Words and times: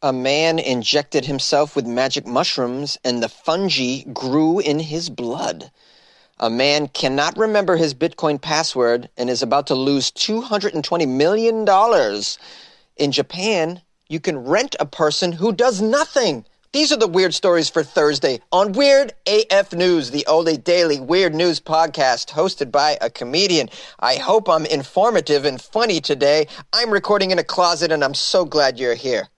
A 0.00 0.12
man 0.12 0.60
injected 0.60 1.24
himself 1.24 1.74
with 1.74 1.84
magic 1.84 2.24
mushrooms 2.24 2.98
and 3.02 3.20
the 3.20 3.28
fungi 3.28 4.04
grew 4.12 4.60
in 4.60 4.78
his 4.78 5.10
blood. 5.10 5.72
A 6.38 6.48
man 6.48 6.86
cannot 6.86 7.36
remember 7.36 7.76
his 7.76 7.94
Bitcoin 7.94 8.40
password 8.40 9.08
and 9.16 9.28
is 9.28 9.42
about 9.42 9.66
to 9.66 9.74
lose 9.74 10.12
$220 10.12 11.08
million. 11.08 11.66
In 12.96 13.10
Japan, 13.10 13.82
you 14.08 14.20
can 14.20 14.38
rent 14.38 14.76
a 14.78 14.86
person 14.86 15.32
who 15.32 15.52
does 15.52 15.82
nothing. 15.82 16.44
These 16.72 16.92
are 16.92 16.96
the 16.96 17.08
weird 17.08 17.34
stories 17.34 17.68
for 17.68 17.82
Thursday 17.82 18.38
on 18.52 18.70
Weird 18.70 19.14
AF 19.26 19.72
News, 19.72 20.12
the 20.12 20.26
only 20.28 20.56
daily 20.56 21.00
weird 21.00 21.34
news 21.34 21.58
podcast 21.58 22.28
hosted 22.28 22.70
by 22.70 22.98
a 23.00 23.10
comedian. 23.10 23.68
I 23.98 24.14
hope 24.14 24.48
I'm 24.48 24.64
informative 24.64 25.44
and 25.44 25.60
funny 25.60 26.00
today. 26.00 26.46
I'm 26.72 26.92
recording 26.92 27.32
in 27.32 27.40
a 27.40 27.44
closet 27.44 27.90
and 27.90 28.04
I'm 28.04 28.14
so 28.14 28.44
glad 28.44 28.78
you're 28.78 28.94
here. 28.94 29.28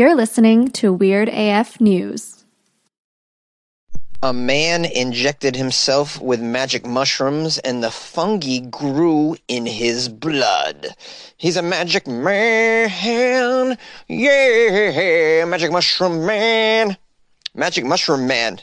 You're 0.00 0.14
listening 0.14 0.68
to 0.80 0.94
Weird 0.94 1.28
AF 1.28 1.78
News. 1.78 2.46
A 4.22 4.32
man 4.32 4.86
injected 4.86 5.54
himself 5.56 6.18
with 6.22 6.40
magic 6.40 6.86
mushrooms 6.86 7.58
and 7.58 7.84
the 7.84 7.90
fungi 7.90 8.60
grew 8.60 9.36
in 9.46 9.66
his 9.66 10.08
blood. 10.08 10.86
He's 11.36 11.58
a 11.58 11.62
magic 11.62 12.06
man. 12.06 13.76
Yeah, 14.08 15.44
magic 15.44 15.70
mushroom 15.70 16.24
man. 16.24 16.96
Magic 17.54 17.84
mushroom 17.84 18.26
man. 18.26 18.60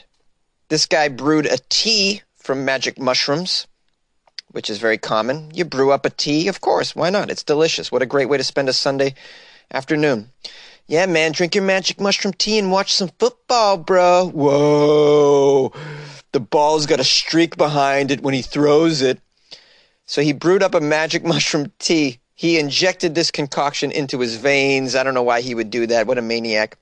This 0.70 0.86
guy 0.86 1.06
brewed 1.06 1.46
a 1.46 1.58
tea 1.68 2.22
from 2.34 2.64
magic 2.64 2.98
mushrooms, 2.98 3.68
which 4.50 4.68
is 4.68 4.78
very 4.78 4.98
common. 4.98 5.52
You 5.54 5.64
brew 5.64 5.92
up 5.92 6.04
a 6.04 6.10
tea, 6.10 6.48
of 6.48 6.60
course. 6.60 6.96
Why 6.96 7.10
not? 7.10 7.30
It's 7.30 7.44
delicious. 7.44 7.92
What 7.92 8.02
a 8.02 8.06
great 8.06 8.28
way 8.28 8.38
to 8.38 8.42
spend 8.42 8.68
a 8.68 8.72
Sunday 8.72 9.14
afternoon. 9.72 10.32
Yeah, 10.90 11.04
man, 11.04 11.32
drink 11.32 11.54
your 11.54 11.64
magic 11.64 12.00
mushroom 12.00 12.32
tea 12.32 12.58
and 12.58 12.72
watch 12.72 12.94
some 12.94 13.10
football, 13.18 13.76
bro. 13.76 14.30
Whoa. 14.32 15.70
The 16.32 16.40
ball's 16.40 16.86
got 16.86 16.98
a 16.98 17.04
streak 17.04 17.58
behind 17.58 18.10
it 18.10 18.22
when 18.22 18.32
he 18.32 18.40
throws 18.40 19.02
it. 19.02 19.20
So 20.06 20.22
he 20.22 20.32
brewed 20.32 20.62
up 20.62 20.74
a 20.74 20.80
magic 20.80 21.24
mushroom 21.26 21.72
tea. 21.78 22.20
He 22.34 22.58
injected 22.58 23.14
this 23.14 23.30
concoction 23.30 23.92
into 23.92 24.20
his 24.20 24.36
veins. 24.36 24.94
I 24.94 25.02
don't 25.02 25.12
know 25.12 25.22
why 25.22 25.42
he 25.42 25.54
would 25.54 25.68
do 25.68 25.86
that. 25.88 26.06
What 26.06 26.16
a 26.16 26.22
maniac. 26.22 26.78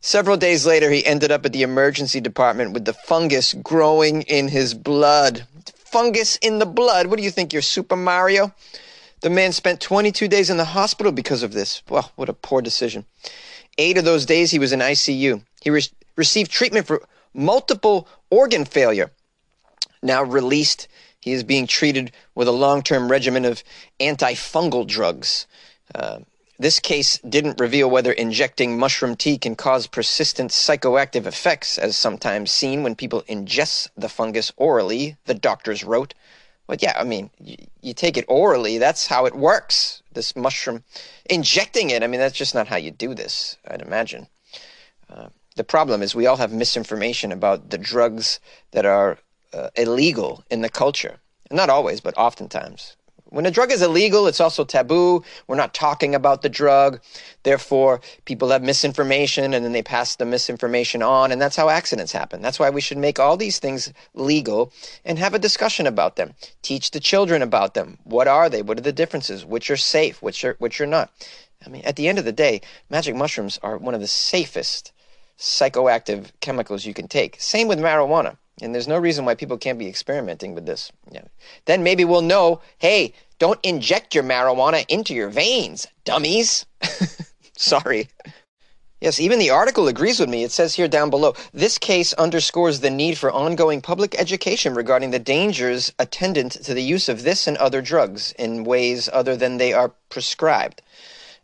Several 0.00 0.38
days 0.38 0.64
later, 0.64 0.90
he 0.90 1.04
ended 1.04 1.30
up 1.30 1.44
at 1.44 1.52
the 1.52 1.62
emergency 1.62 2.18
department 2.18 2.72
with 2.72 2.86
the 2.86 2.94
fungus 2.94 3.52
growing 3.52 4.22
in 4.22 4.48
his 4.48 4.72
blood. 4.72 5.46
Fungus 5.76 6.36
in 6.36 6.60
the 6.60 6.66
blood. 6.66 7.08
What 7.08 7.18
do 7.18 7.24
you 7.24 7.30
think? 7.30 7.52
You're 7.52 7.60
Super 7.60 7.96
Mario? 7.96 8.54
The 9.20 9.28
man 9.28 9.52
spent 9.52 9.82
22 9.82 10.28
days 10.28 10.48
in 10.48 10.56
the 10.56 10.64
hospital 10.64 11.12
because 11.12 11.42
of 11.42 11.52
this. 11.52 11.82
Well, 11.90 12.10
what 12.16 12.30
a 12.30 12.32
poor 12.32 12.62
decision. 12.62 13.04
Eight 13.80 13.96
of 13.96 14.04
those 14.04 14.26
days 14.26 14.50
he 14.50 14.58
was 14.58 14.72
in 14.72 14.80
ICU. 14.80 15.42
He 15.62 15.70
re- 15.70 15.82
received 16.14 16.50
treatment 16.50 16.86
for 16.86 17.02
multiple 17.32 18.06
organ 18.28 18.66
failure. 18.66 19.10
Now 20.02 20.22
released, 20.22 20.86
he 21.18 21.32
is 21.32 21.44
being 21.44 21.66
treated 21.66 22.12
with 22.34 22.46
a 22.46 22.52
long 22.52 22.82
term 22.82 23.10
regimen 23.10 23.46
of 23.46 23.64
antifungal 23.98 24.86
drugs. 24.86 25.46
Uh, 25.94 26.18
this 26.58 26.78
case 26.78 27.18
didn't 27.26 27.58
reveal 27.58 27.88
whether 27.88 28.12
injecting 28.12 28.78
mushroom 28.78 29.16
tea 29.16 29.38
can 29.38 29.56
cause 29.56 29.86
persistent 29.86 30.50
psychoactive 30.50 31.24
effects, 31.24 31.78
as 31.78 31.96
sometimes 31.96 32.50
seen 32.50 32.82
when 32.82 32.94
people 32.94 33.22
ingest 33.30 33.88
the 33.96 34.10
fungus 34.10 34.52
orally, 34.58 35.16
the 35.24 35.32
doctors 35.32 35.84
wrote. 35.84 36.12
But 36.70 36.82
yeah, 36.82 36.96
I 36.96 37.02
mean, 37.02 37.30
you, 37.42 37.56
you, 37.82 37.92
take 37.92 38.16
it 38.16 38.24
orally. 38.28 38.78
That's 38.78 39.08
how 39.08 39.26
it 39.26 39.34
works. 39.34 40.04
This 40.12 40.36
mushroom, 40.36 40.84
injecting 41.28 41.90
it. 41.90 42.04
I 42.04 42.06
mean, 42.06 42.20
that's 42.20 42.38
just 42.38 42.54
not 42.54 42.68
how 42.68 42.76
you 42.76 42.92
do 42.92 43.12
this. 43.12 43.56
I'd 43.66 43.82
imagine. 43.82 44.28
Uh, 45.12 45.30
the 45.56 45.64
problem 45.64 46.00
is 46.00 46.14
we 46.14 46.28
all 46.28 46.36
have 46.36 46.52
misinformation 46.52 47.32
about 47.32 47.70
the 47.70 47.76
drugs 47.76 48.38
that 48.70 48.86
are 48.86 49.18
uh, 49.52 49.70
illegal 49.74 50.44
in 50.48 50.60
the 50.60 50.68
culture. 50.68 51.18
Not 51.50 51.70
always, 51.70 52.00
but 52.00 52.16
oftentimes. 52.16 52.94
When 53.30 53.46
a 53.46 53.50
drug 53.50 53.70
is 53.70 53.80
illegal, 53.80 54.26
it's 54.26 54.40
also 54.40 54.64
taboo. 54.64 55.22
We're 55.46 55.56
not 55.56 55.72
talking 55.72 56.14
about 56.14 56.42
the 56.42 56.48
drug. 56.48 57.00
Therefore, 57.44 58.00
people 58.24 58.50
have 58.50 58.62
misinformation 58.62 59.54
and 59.54 59.64
then 59.64 59.72
they 59.72 59.82
pass 59.82 60.16
the 60.16 60.24
misinformation 60.26 61.02
on. 61.02 61.32
And 61.32 61.40
that's 61.40 61.56
how 61.56 61.68
accidents 61.68 62.12
happen. 62.12 62.42
That's 62.42 62.58
why 62.58 62.70
we 62.70 62.80
should 62.80 62.98
make 62.98 63.18
all 63.18 63.36
these 63.36 63.58
things 63.58 63.92
legal 64.14 64.72
and 65.04 65.18
have 65.18 65.32
a 65.32 65.38
discussion 65.38 65.86
about 65.86 66.16
them. 66.16 66.34
Teach 66.62 66.90
the 66.90 67.00
children 67.00 67.40
about 67.40 67.74
them. 67.74 67.98
What 68.04 68.28
are 68.28 68.48
they? 68.48 68.62
What 68.62 68.78
are 68.78 68.82
the 68.82 68.92
differences? 68.92 69.44
Which 69.44 69.70
are 69.70 69.76
safe? 69.76 70.20
Which 70.20 70.44
are, 70.44 70.56
which 70.58 70.80
are 70.80 70.86
not? 70.86 71.12
I 71.64 71.68
mean, 71.68 71.82
at 71.84 71.96
the 71.96 72.08
end 72.08 72.18
of 72.18 72.24
the 72.24 72.32
day, 72.32 72.62
magic 72.88 73.14
mushrooms 73.14 73.58
are 73.62 73.76
one 73.76 73.94
of 73.94 74.00
the 74.00 74.06
safest 74.06 74.92
psychoactive 75.38 76.30
chemicals 76.40 76.84
you 76.84 76.94
can 76.94 77.08
take. 77.08 77.40
Same 77.40 77.68
with 77.68 77.78
marijuana. 77.78 78.36
And 78.62 78.74
there's 78.74 78.88
no 78.88 78.98
reason 78.98 79.24
why 79.24 79.34
people 79.34 79.58
can't 79.58 79.78
be 79.78 79.88
experimenting 79.88 80.54
with 80.54 80.66
this. 80.66 80.92
Yeah. 81.10 81.24
Then 81.64 81.82
maybe 81.82 82.04
we'll 82.04 82.22
know 82.22 82.60
hey, 82.78 83.14
don't 83.38 83.60
inject 83.62 84.14
your 84.14 84.24
marijuana 84.24 84.84
into 84.88 85.14
your 85.14 85.30
veins, 85.30 85.86
dummies. 86.04 86.66
Sorry. 87.56 88.08
Yes, 89.00 89.18
even 89.18 89.38
the 89.38 89.48
article 89.48 89.88
agrees 89.88 90.20
with 90.20 90.28
me. 90.28 90.44
It 90.44 90.52
says 90.52 90.74
here 90.74 90.86
down 90.86 91.08
below 91.08 91.34
this 91.54 91.78
case 91.78 92.12
underscores 92.14 92.80
the 92.80 92.90
need 92.90 93.16
for 93.16 93.32
ongoing 93.32 93.80
public 93.80 94.14
education 94.18 94.74
regarding 94.74 95.10
the 95.10 95.18
dangers 95.18 95.90
attendant 95.98 96.52
to 96.52 96.74
the 96.74 96.82
use 96.82 97.08
of 97.08 97.22
this 97.22 97.46
and 97.46 97.56
other 97.56 97.80
drugs 97.80 98.32
in 98.38 98.64
ways 98.64 99.08
other 99.10 99.36
than 99.36 99.56
they 99.56 99.72
are 99.72 99.94
prescribed. 100.10 100.82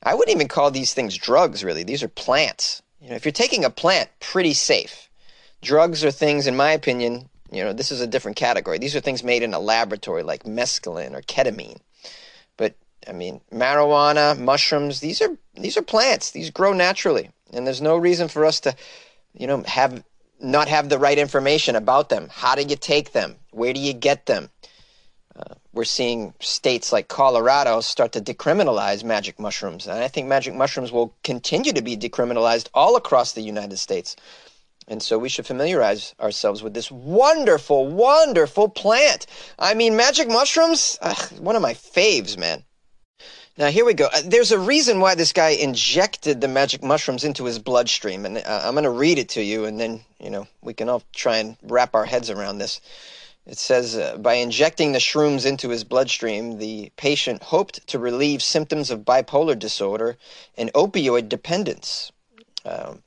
I 0.03 0.15
wouldn't 0.15 0.37
even 0.37 0.49
call 0.49 0.71
these 0.71 0.93
things 0.93 1.17
drugs, 1.17 1.65
really. 1.65 1.83
These 1.83 2.03
are 2.03 2.09
plants. 2.09 2.83
You 3.01 3.09
know, 3.09 3.17
if 3.17 3.25
you're 3.25 3.33
taking 3.33 3.65
a 3.65 3.71
plant, 3.71 4.11
pretty 4.21 4.53
safe 4.53 5.06
drugs 5.63 6.05
are 6.05 6.11
things, 6.11 6.47
in 6.47 6.57
my 6.57 6.73
opinion, 6.73 7.29
you 7.51 7.63
know, 7.63 7.73
this 7.73 7.93
is 7.93 8.01
a 8.01 8.07
different 8.07 8.37
category. 8.37 8.79
These 8.79 8.97
are 8.97 9.01
things 9.01 9.23
made 9.23 9.43
in 9.43 9.55
a 9.55 9.59
laboratory 9.59 10.23
like 10.23 10.45
mescaline 10.45 11.15
or 11.15 11.23
ketamine. 11.23 11.79
But 12.57 12.75
I 13.07 13.13
mean, 13.13 13.41
marijuana, 13.53 14.39
mushrooms, 14.39 15.01
these 15.01 15.23
are 15.23 15.37
these 15.55 15.77
are 15.77 15.83
plants. 15.83 16.31
These 16.31 16.51
grow 16.51 16.73
naturally. 16.73 17.31
And 17.53 17.67
there's 17.67 17.81
no 17.81 17.97
reason 17.97 18.29
for 18.29 18.45
us 18.45 18.61
to, 18.61 18.75
you 19.33 19.47
know, 19.47 19.63
have 19.63 20.03
not 20.41 20.69
have 20.69 20.89
the 20.89 20.99
right 20.99 21.19
information 21.19 21.77
about 21.77 22.09
them. 22.09 22.29
How 22.31 22.55
do 22.55 22.63
you 22.63 22.77
take 22.77 23.13
them? 23.13 23.37
Where 23.53 23.73
do 23.73 23.81
you 23.81 23.93
get 23.93 24.27
them? 24.27 24.51
Uh, 25.35 25.55
we're 25.73 25.85
seeing 25.85 26.35
states 26.41 26.93
like 26.93 27.09
Colorado 27.09 27.81
start 27.81 28.13
to 28.13 28.21
decriminalize 28.21 29.05
magic 29.05 29.39
mushrooms. 29.39 29.87
And 29.87 30.03
I 30.03 30.09
think 30.09 30.27
magic 30.27 30.55
mushrooms 30.55 30.91
will 30.91 31.15
continue 31.23 31.73
to 31.73 31.83
be 31.83 31.97
decriminalized 31.97 32.69
all 32.75 32.97
across 32.97 33.33
the 33.33 33.43
United 33.43 33.79
States. 33.79 34.17
And 34.89 35.03
so 35.03 35.19
we 35.19 35.29
should 35.29 35.47
familiarize 35.47 36.15
ourselves 36.21 36.63
with 36.63 36.73
this 36.73 36.91
wonderful, 36.91 37.89
wonderful 37.89 38.69
plant. 38.69 39.27
I 39.59 39.75
mean, 39.75 39.97
magic 39.97 40.29
mushrooms, 40.29 40.99
ugh, 41.03 41.39
one 41.41 41.57
of 41.57 41.63
my 41.63 41.75
faves, 41.75 42.39
man. 42.39 42.65
Now, 43.59 43.69
here 43.69 43.87
we 43.87 43.95
go. 43.95 44.07
Uh, 44.13 44.21
there's 44.25 44.53
a 44.53 44.59
reason 44.59 45.01
why 45.01 45.15
this 45.15 45.33
guy 45.33 45.51
injected 45.51 46.41
the 46.41 46.49
magic 46.49 46.85
mushrooms 46.85 47.25
into 47.25 47.45
his 47.45 47.59
bloodstream. 47.59 48.27
And 48.27 48.39
uh, 48.39 48.63
I'm 48.65 48.75
going 48.75 48.85
to 48.85 48.91
read 48.91 49.19
it 49.19 49.31
to 49.31 49.43
you, 49.43 49.65
and 49.65 49.81
then, 49.81 50.03
you 50.21 50.31
know, 50.31 50.47
we 50.61 50.75
can 50.75 50.89
all 50.89 51.03
try 51.15 51.39
and 51.39 51.57
wrap 51.63 51.95
our 51.95 52.05
heads 52.05 52.29
around 52.29 52.59
this. 52.59 52.81
It 53.47 53.59
says, 53.59 53.97
uh, 53.97 54.19
by 54.19 54.35
injecting 54.35 54.93
the 54.93 54.99
shrooms 54.99 55.47
into 55.47 55.71
his 55.71 55.85
bloodstream, 55.85 56.59
the 56.59 56.93
patient 56.97 57.45
hoped 57.45 57.87
to 57.89 57.99
relieve 57.99 58.43
symptoms 58.43 58.91
of 58.91 59.07
bipolar 59.07 59.59
disorder 59.59 60.17
and 60.57 60.73
opioid 60.75 61.29
dependence. 61.29 62.13
Um, 62.65 63.03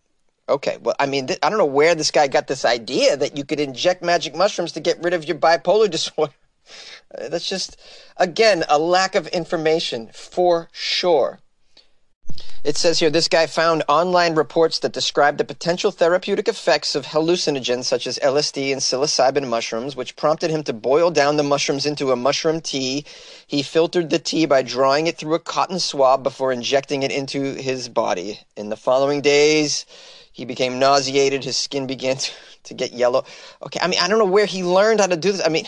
Okay, 0.49 0.79
well, 0.81 0.95
I 0.99 1.05
mean, 1.05 1.27
th- 1.27 1.39
I 1.43 1.49
don't 1.49 1.59
know 1.59 1.65
where 1.65 1.93
this 1.93 2.09
guy 2.09 2.27
got 2.27 2.47
this 2.47 2.65
idea 2.65 3.15
that 3.15 3.37
you 3.37 3.45
could 3.45 3.59
inject 3.59 4.01
magic 4.01 4.35
mushrooms 4.35 4.71
to 4.71 4.79
get 4.79 5.01
rid 5.03 5.13
of 5.13 5.25
your 5.25 5.37
bipolar 5.37 5.89
disorder. 5.91 6.33
Uh, 7.15 7.29
that's 7.29 7.47
just, 7.47 7.77
again, 8.17 8.63
a 8.67 8.79
lack 8.79 9.13
of 9.13 9.27
information 9.27 10.09
for 10.11 10.69
sure. 10.71 11.39
It 12.63 12.75
says 12.75 12.99
here 12.99 13.09
this 13.09 13.27
guy 13.27 13.47
found 13.47 13.83
online 13.87 14.35
reports 14.35 14.79
that 14.79 14.91
describe 14.91 15.37
the 15.37 15.45
potential 15.45 15.91
therapeutic 15.91 16.47
effects 16.47 16.93
of 16.93 17.05
hallucinogens 17.05 17.85
such 17.85 18.05
as 18.05 18.19
LSD 18.19 18.71
and 18.71 18.81
psilocybin 18.81 19.47
mushrooms, 19.47 19.95
which 19.95 20.15
prompted 20.15 20.51
him 20.51 20.63
to 20.63 20.73
boil 20.73 21.09
down 21.09 21.37
the 21.37 21.43
mushrooms 21.43 21.85
into 21.85 22.11
a 22.11 22.17
mushroom 22.17 22.59
tea. 22.59 23.05
He 23.47 23.63
filtered 23.63 24.09
the 24.09 24.19
tea 24.19 24.45
by 24.45 24.61
drawing 24.61 25.07
it 25.07 25.17
through 25.17 25.35
a 25.35 25.39
cotton 25.39 25.79
swab 25.79 26.21
before 26.21 26.51
injecting 26.51 27.03
it 27.03 27.11
into 27.11 27.55
his 27.55 27.87
body. 27.87 28.41
In 28.57 28.69
the 28.69 28.77
following 28.77 29.21
days, 29.21 29.85
he 30.39 30.45
became 30.45 30.79
nauseated. 30.79 31.43
His 31.43 31.57
skin 31.57 31.85
began 31.85 32.15
to, 32.15 32.31
to 32.63 32.73
get 32.73 32.93
yellow. 32.93 33.25
Okay, 33.61 33.79
I 33.81 33.87
mean, 33.87 33.99
I 34.01 34.07
don't 34.07 34.19
know 34.19 34.25
where 34.25 34.45
he 34.45 34.63
learned 34.63 35.01
how 35.01 35.07
to 35.07 35.17
do 35.17 35.33
this. 35.33 35.45
I 35.45 35.49
mean, 35.49 35.65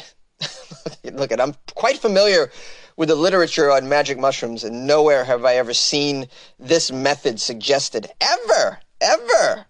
look 1.03 1.33
at, 1.33 1.41
I'm 1.41 1.55
quite 1.75 1.97
familiar 1.97 2.49
with 2.95 3.09
the 3.09 3.15
literature 3.15 3.69
on 3.69 3.89
magic 3.89 4.17
mushrooms, 4.17 4.63
and 4.63 4.87
nowhere 4.87 5.25
have 5.25 5.43
I 5.43 5.55
ever 5.55 5.73
seen 5.73 6.27
this 6.57 6.89
method 6.89 7.41
suggested. 7.41 8.09
Ever, 8.21 8.79
ever. 9.01 9.65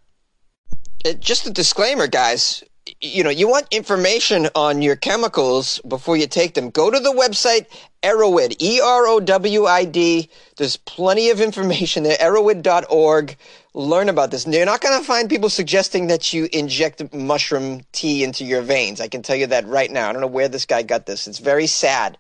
It, 1.03 1.19
just 1.19 1.47
a 1.47 1.51
disclaimer, 1.51 2.05
guys. 2.05 2.63
you 3.01 3.23
know, 3.23 3.31
you 3.31 3.47
want 3.47 3.67
information 3.71 4.49
on 4.53 4.83
your 4.83 4.95
chemicals 4.95 5.81
before 5.87 6.15
you 6.15 6.27
take 6.27 6.53
them. 6.53 6.69
Go 6.69 6.91
to 6.91 6.99
the 6.99 7.11
website 7.11 7.65
Erowid, 8.03 8.55
E 8.59 8.79
R 8.79 9.07
O 9.07 9.19
W 9.19 9.65
I 9.65 9.85
D. 9.85 10.29
There's 10.57 10.77
plenty 10.77 11.31
of 11.31 11.41
information 11.41 12.03
there. 12.03 12.17
Erowid.org. 12.17 13.37
Learn 13.73 14.09
about 14.09 14.31
this. 14.31 14.45
You're 14.45 14.65
not 14.65 14.81
going 14.81 14.99
to 14.99 15.05
find 15.05 15.29
people 15.29 15.49
suggesting 15.49 16.07
that 16.07 16.33
you 16.33 16.49
inject 16.51 17.13
mushroom 17.13 17.83
tea 17.93 18.21
into 18.23 18.43
your 18.43 18.61
veins. 18.61 18.99
I 18.99 19.07
can 19.07 19.21
tell 19.21 19.37
you 19.37 19.47
that 19.47 19.65
right 19.65 19.89
now. 19.89 20.09
I 20.09 20.11
don't 20.11 20.21
know 20.21 20.27
where 20.27 20.49
this 20.49 20.65
guy 20.65 20.83
got 20.83 21.05
this. 21.05 21.25
It's 21.25 21.39
very 21.39 21.67
sad. 21.67 22.17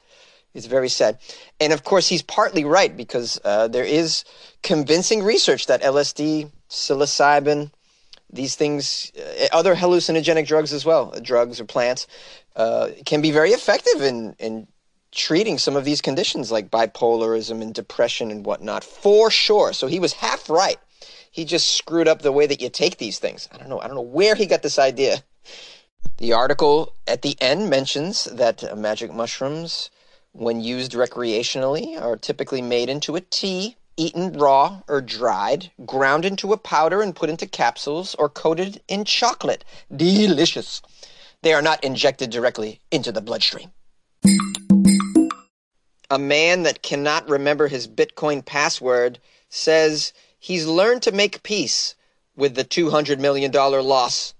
It's 0.53 0.65
very 0.65 0.87
sad. 0.87 1.19
And 1.59 1.73
of 1.73 1.83
course, 1.83 2.07
he's 2.07 2.21
partly 2.21 2.63
right 2.63 2.95
because 2.95 3.39
uh, 3.43 3.67
there 3.67 3.83
is 3.83 4.23
convincing 4.63 5.23
research 5.23 5.67
that 5.67 5.81
LSD, 5.81 6.49
psilocybin, 6.69 7.71
these 8.31 8.55
things, 8.55 9.11
uh, 9.17 9.47
other 9.51 9.75
hallucinogenic 9.75 10.47
drugs 10.47 10.71
as 10.71 10.85
well, 10.85 11.13
drugs 11.21 11.59
or 11.59 11.65
plants, 11.65 12.07
uh, 12.55 12.89
can 13.05 13.21
be 13.21 13.31
very 13.31 13.51
effective 13.51 14.01
in, 14.01 14.35
in 14.39 14.67
treating 15.11 15.57
some 15.57 15.75
of 15.75 15.83
these 15.83 15.99
conditions 15.99 16.49
like 16.49 16.71
bipolarism 16.71 17.61
and 17.61 17.73
depression 17.73 18.31
and 18.31 18.45
whatnot, 18.45 18.85
for 18.85 19.29
sure. 19.29 19.73
So 19.73 19.87
he 19.87 19.99
was 19.99 20.13
half 20.13 20.49
right. 20.49 20.77
He 21.31 21.45
just 21.45 21.77
screwed 21.77 22.09
up 22.09 22.21
the 22.21 22.31
way 22.31 22.45
that 22.45 22.61
you 22.61 22.69
take 22.69 22.97
these 22.97 23.17
things. 23.17 23.47
I 23.53 23.57
don't 23.57 23.69
know. 23.69 23.79
I 23.79 23.87
don't 23.87 23.95
know 23.95 24.01
where 24.01 24.35
he 24.35 24.45
got 24.45 24.61
this 24.61 24.77
idea. 24.77 25.23
The 26.17 26.33
article 26.33 26.93
at 27.07 27.21
the 27.21 27.37
end 27.41 27.69
mentions 27.69 28.25
that 28.25 28.63
uh, 28.63 28.75
magic 28.75 29.13
mushrooms, 29.13 29.89
when 30.33 30.61
used 30.61 30.91
recreationally, 30.91 31.99
are 31.99 32.17
typically 32.17 32.61
made 32.61 32.89
into 32.89 33.15
a 33.15 33.21
tea 33.21 33.77
eaten 33.95 34.33
raw 34.33 34.81
or 34.87 34.99
dried, 34.99 35.71
ground 35.85 36.25
into 36.25 36.53
a 36.53 36.57
powder 36.57 37.01
and 37.01 37.15
put 37.15 37.29
into 37.29 37.47
capsules, 37.47 38.13
or 38.15 38.27
coated 38.27 38.81
in 38.87 39.05
chocolate. 39.05 39.63
Delicious. 39.95 40.81
They 41.43 41.53
are 41.53 41.61
not 41.61 41.83
injected 41.83 42.29
directly 42.29 42.81
into 42.91 43.11
the 43.11 43.21
bloodstream. 43.21 43.71
A 46.09 46.19
man 46.19 46.63
that 46.63 46.81
cannot 46.81 47.29
remember 47.29 47.67
his 47.67 47.87
Bitcoin 47.87 48.43
password 48.45 49.19
says 49.49 50.13
he's 50.41 50.65
learned 50.65 51.03
to 51.03 51.11
make 51.11 51.43
peace 51.43 51.93
with 52.35 52.55
the 52.55 52.65
$200 52.65 53.19
million 53.19 53.51
loss. 53.51 54.33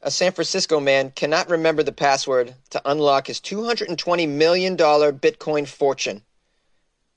A 0.00 0.10
San 0.12 0.30
Francisco 0.30 0.78
man 0.78 1.10
cannot 1.10 1.50
remember 1.50 1.82
the 1.82 1.92
password 1.92 2.54
to 2.70 2.80
unlock 2.84 3.26
his 3.26 3.40
$220 3.40 4.28
million 4.28 4.76
Bitcoin 4.76 5.66
fortune. 5.66 6.22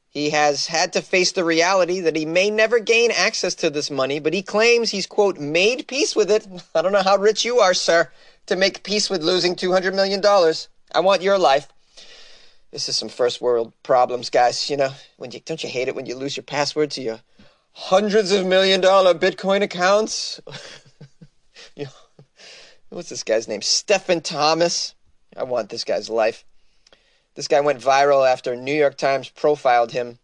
He 0.10 0.32
has 0.32 0.66
had 0.66 0.94
to 0.94 1.02
face 1.02 1.32
the 1.32 1.44
reality 1.44 2.00
that 2.00 2.16
he 2.16 2.26
may 2.26 2.50
never 2.50 2.80
gain 2.80 3.12
access 3.12 3.54
to 3.56 3.70
this 3.70 3.92
money, 3.92 4.20
but 4.20 4.34
he 4.34 4.42
claims 4.42 4.90
he's, 4.90 5.06
quote, 5.06 5.38
made 5.38 5.88
peace 5.88 6.16
with 6.16 6.32
it. 6.32 6.48
I 6.74 6.82
don't 6.82 6.92
know 6.92 7.04
how 7.04 7.18
rich 7.18 7.46
you 7.46 7.60
are, 7.60 7.74
sir, 7.76 8.10
to 8.48 8.56
make 8.56 8.84
peace 8.84 9.12
with 9.12 9.22
losing 9.22 9.56
$200 9.56 9.94
million. 9.94 10.24
I 10.26 11.00
want 11.02 11.22
your 11.22 11.38
life. 11.38 11.68
This 12.72 12.90
is 12.90 12.96
some 12.96 13.10
first 13.10 13.42
world 13.42 13.74
problems, 13.84 14.30
guys. 14.30 14.70
You 14.70 14.78
know, 14.78 14.90
when 15.18 15.32
you 15.32 15.40
don't 15.42 15.64
you 15.64 15.70
hate 15.70 15.88
it 15.88 15.96
when 15.96 16.08
you 16.08 16.16
lose 16.16 16.36
your 16.36 16.44
password 16.44 16.92
to 16.92 17.02
your 17.02 17.20
hundreds 17.76 18.32
of 18.32 18.46
million 18.46 18.80
dollar 18.80 19.14
Bitcoin 19.14 19.62
accounts? 19.62 20.40
what's 22.90 23.10
this 23.10 23.24
guy's 23.24 23.48
name? 23.48 23.62
Stephen 23.62 24.22
Thomas. 24.22 24.96
I 25.36 25.44
want 25.44 25.70
this 25.70 25.84
guy's 25.84 26.10
life. 26.10 26.46
This 27.36 27.50
guy 27.50 27.60
went 27.60 27.82
viral 27.82 28.28
after 28.28 28.56
New 28.56 28.74
York 28.74 28.98
Times 28.98 29.28
profiled 29.28 29.92
him. 29.92 30.20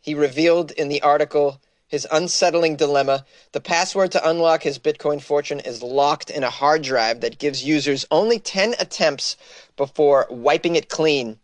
He 0.00 0.14
revealed 0.14 0.70
in 0.70 0.88
the 0.88 1.02
article 1.02 1.60
his 1.88 2.06
unsettling 2.12 2.76
dilemma. 2.76 3.24
The 3.50 3.60
password 3.60 4.12
to 4.12 4.28
unlock 4.28 4.62
his 4.62 4.78
Bitcoin 4.78 5.20
fortune 5.20 5.58
is 5.58 5.82
locked 5.82 6.30
in 6.30 6.44
a 6.44 6.50
hard 6.50 6.82
drive 6.82 7.20
that 7.22 7.40
gives 7.40 7.64
users 7.64 8.06
only 8.12 8.38
10 8.38 8.74
attempts 8.78 9.36
before 9.76 10.28
wiping 10.30 10.76
it 10.76 10.88
clean. 10.88 11.40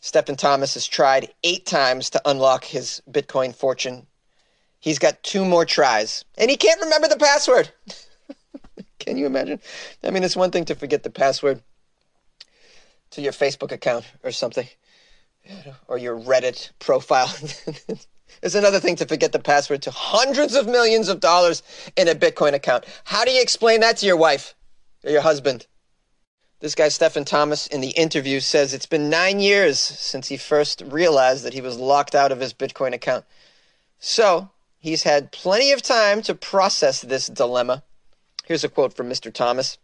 Stephen 0.00 0.36
Thomas 0.36 0.74
has 0.74 0.86
tried 0.86 1.32
eight 1.42 1.64
times 1.64 2.10
to 2.10 2.20
unlock 2.26 2.64
his 2.64 3.00
Bitcoin 3.10 3.54
fortune. 3.54 4.06
He's 4.84 4.98
got 4.98 5.22
two 5.22 5.46
more 5.46 5.64
tries, 5.64 6.26
and 6.36 6.50
he 6.50 6.58
can't 6.58 6.78
remember 6.82 7.08
the 7.08 7.16
password. 7.16 7.70
Can 8.98 9.16
you 9.16 9.24
imagine? 9.24 9.58
I 10.02 10.10
mean, 10.10 10.22
it's 10.22 10.36
one 10.36 10.50
thing 10.50 10.66
to 10.66 10.74
forget 10.74 11.02
the 11.02 11.08
password 11.08 11.62
to 13.12 13.22
your 13.22 13.32
Facebook 13.32 13.72
account 13.72 14.04
or 14.22 14.30
something, 14.30 14.68
or 15.88 15.96
your 15.96 16.20
Reddit 16.20 16.72
profile. 16.80 17.34
it's 18.42 18.54
another 18.54 18.78
thing 18.78 18.96
to 18.96 19.06
forget 19.06 19.32
the 19.32 19.38
password 19.38 19.80
to 19.80 19.90
hundreds 19.90 20.54
of 20.54 20.66
millions 20.66 21.08
of 21.08 21.18
dollars 21.18 21.62
in 21.96 22.06
a 22.06 22.14
Bitcoin 22.14 22.52
account. 22.52 22.84
How 23.04 23.24
do 23.24 23.30
you 23.30 23.40
explain 23.40 23.80
that 23.80 23.96
to 23.96 24.06
your 24.06 24.18
wife 24.18 24.54
or 25.02 25.10
your 25.10 25.22
husband? 25.22 25.66
This 26.60 26.74
guy, 26.74 26.88
Stephen 26.88 27.24
Thomas, 27.24 27.66
in 27.68 27.80
the 27.80 27.92
interview 27.92 28.38
says 28.38 28.74
it's 28.74 28.84
been 28.84 29.08
nine 29.08 29.40
years 29.40 29.78
since 29.78 30.28
he 30.28 30.36
first 30.36 30.82
realized 30.84 31.42
that 31.42 31.54
he 31.54 31.62
was 31.62 31.78
locked 31.78 32.14
out 32.14 32.32
of 32.32 32.40
his 32.40 32.52
Bitcoin 32.52 32.92
account. 32.92 33.24
So, 33.98 34.50
he's 34.84 35.02
had 35.02 35.32
plenty 35.32 35.72
of 35.72 35.82
time 35.82 36.22
to 36.22 36.34
process 36.34 37.00
this 37.00 37.26
dilemma. 37.26 37.82
Here's 38.44 38.64
a 38.64 38.68
quote 38.68 38.94
from 38.94 39.08
Mr. 39.08 39.32
Thomas 39.32 39.78